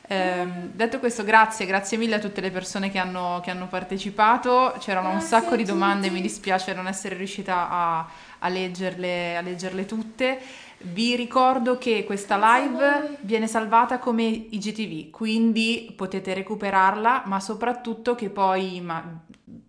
[0.08, 4.76] Ehm, detto questo, grazie, grazie mille a tutte le persone che hanno, che hanno partecipato.
[4.80, 8.08] C'erano un Grazie sacco a di domande, mi dispiace non essere riuscita a,
[8.44, 10.40] a leggerle, a leggerle tutte.
[10.86, 18.30] Vi ricordo che questa live viene salvata come IGTV, quindi potete recuperarla, ma soprattutto che
[18.30, 19.22] poi, ma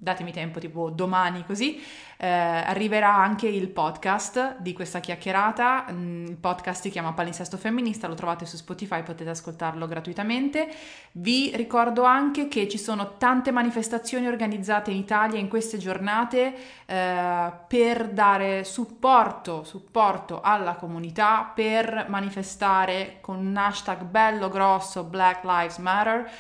[0.04, 1.82] datemi tempo, tipo domani così,
[2.18, 5.86] eh, arriverà anche il podcast di questa chiacchierata.
[5.90, 10.68] Mm, Il podcast si chiama Palinsesto Femminista, lo trovate su Spotify, potete ascoltarlo gratuitamente.
[11.12, 16.54] Vi ricordo anche che ci sono tante manifestazioni organizzate in Italia in queste giornate
[16.86, 25.42] eh, per dare supporto, supporto alla comunità, per manifestare con un hashtag bello grosso Black
[25.44, 26.30] Lives Matter.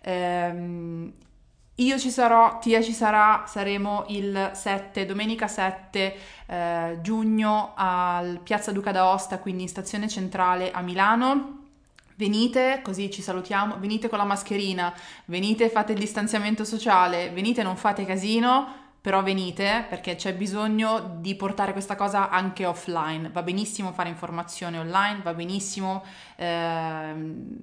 [0.00, 1.12] Ehm,
[1.80, 6.16] io ci sarò, Tia ci sarà, saremo il 7, domenica 7
[6.46, 11.58] eh, giugno al Piazza Duca d'Aosta, quindi in stazione centrale a Milano.
[12.16, 14.92] Venite, così ci salutiamo, venite con la mascherina,
[15.24, 21.34] venite, fate il distanziamento sociale, venite, non fate casino, però venite perché c'è bisogno di
[21.34, 23.30] portare questa cosa anche offline.
[23.30, 26.04] Va benissimo fare informazione online, va benissimo
[26.36, 27.56] ehm,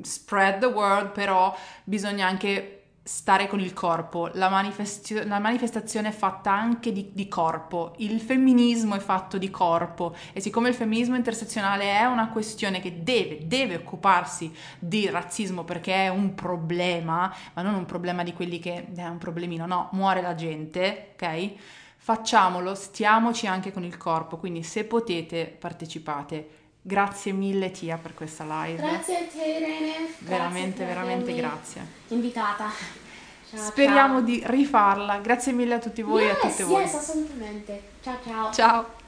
[0.00, 4.30] spread the word, però bisogna anche stare con il corpo.
[4.34, 9.50] La, manifestio- la manifestazione è fatta anche di, di corpo, il femminismo è fatto di
[9.50, 15.64] corpo e siccome il femminismo intersezionale è una questione che deve, deve occuparsi di razzismo
[15.64, 19.88] perché è un problema, ma non un problema di quelli che è un problemino, no,
[19.92, 21.52] muore la gente, ok?
[21.96, 26.61] Facciamolo, stiamoci anche con il corpo, quindi se potete partecipate.
[26.84, 28.82] Grazie mille Tia per questa live.
[28.82, 30.14] Grazie a te Irene.
[30.18, 31.86] Veramente, Grazie veramente grazie.
[32.08, 32.70] Invitata.
[33.48, 34.22] Ciao, Speriamo ciao.
[34.22, 35.18] di rifarla.
[35.18, 36.82] Grazie mille a tutti voi e a yes, tutte voi.
[36.82, 37.82] Yes, assolutamente.
[38.02, 38.52] Ciao ciao.
[38.52, 39.01] Ciao.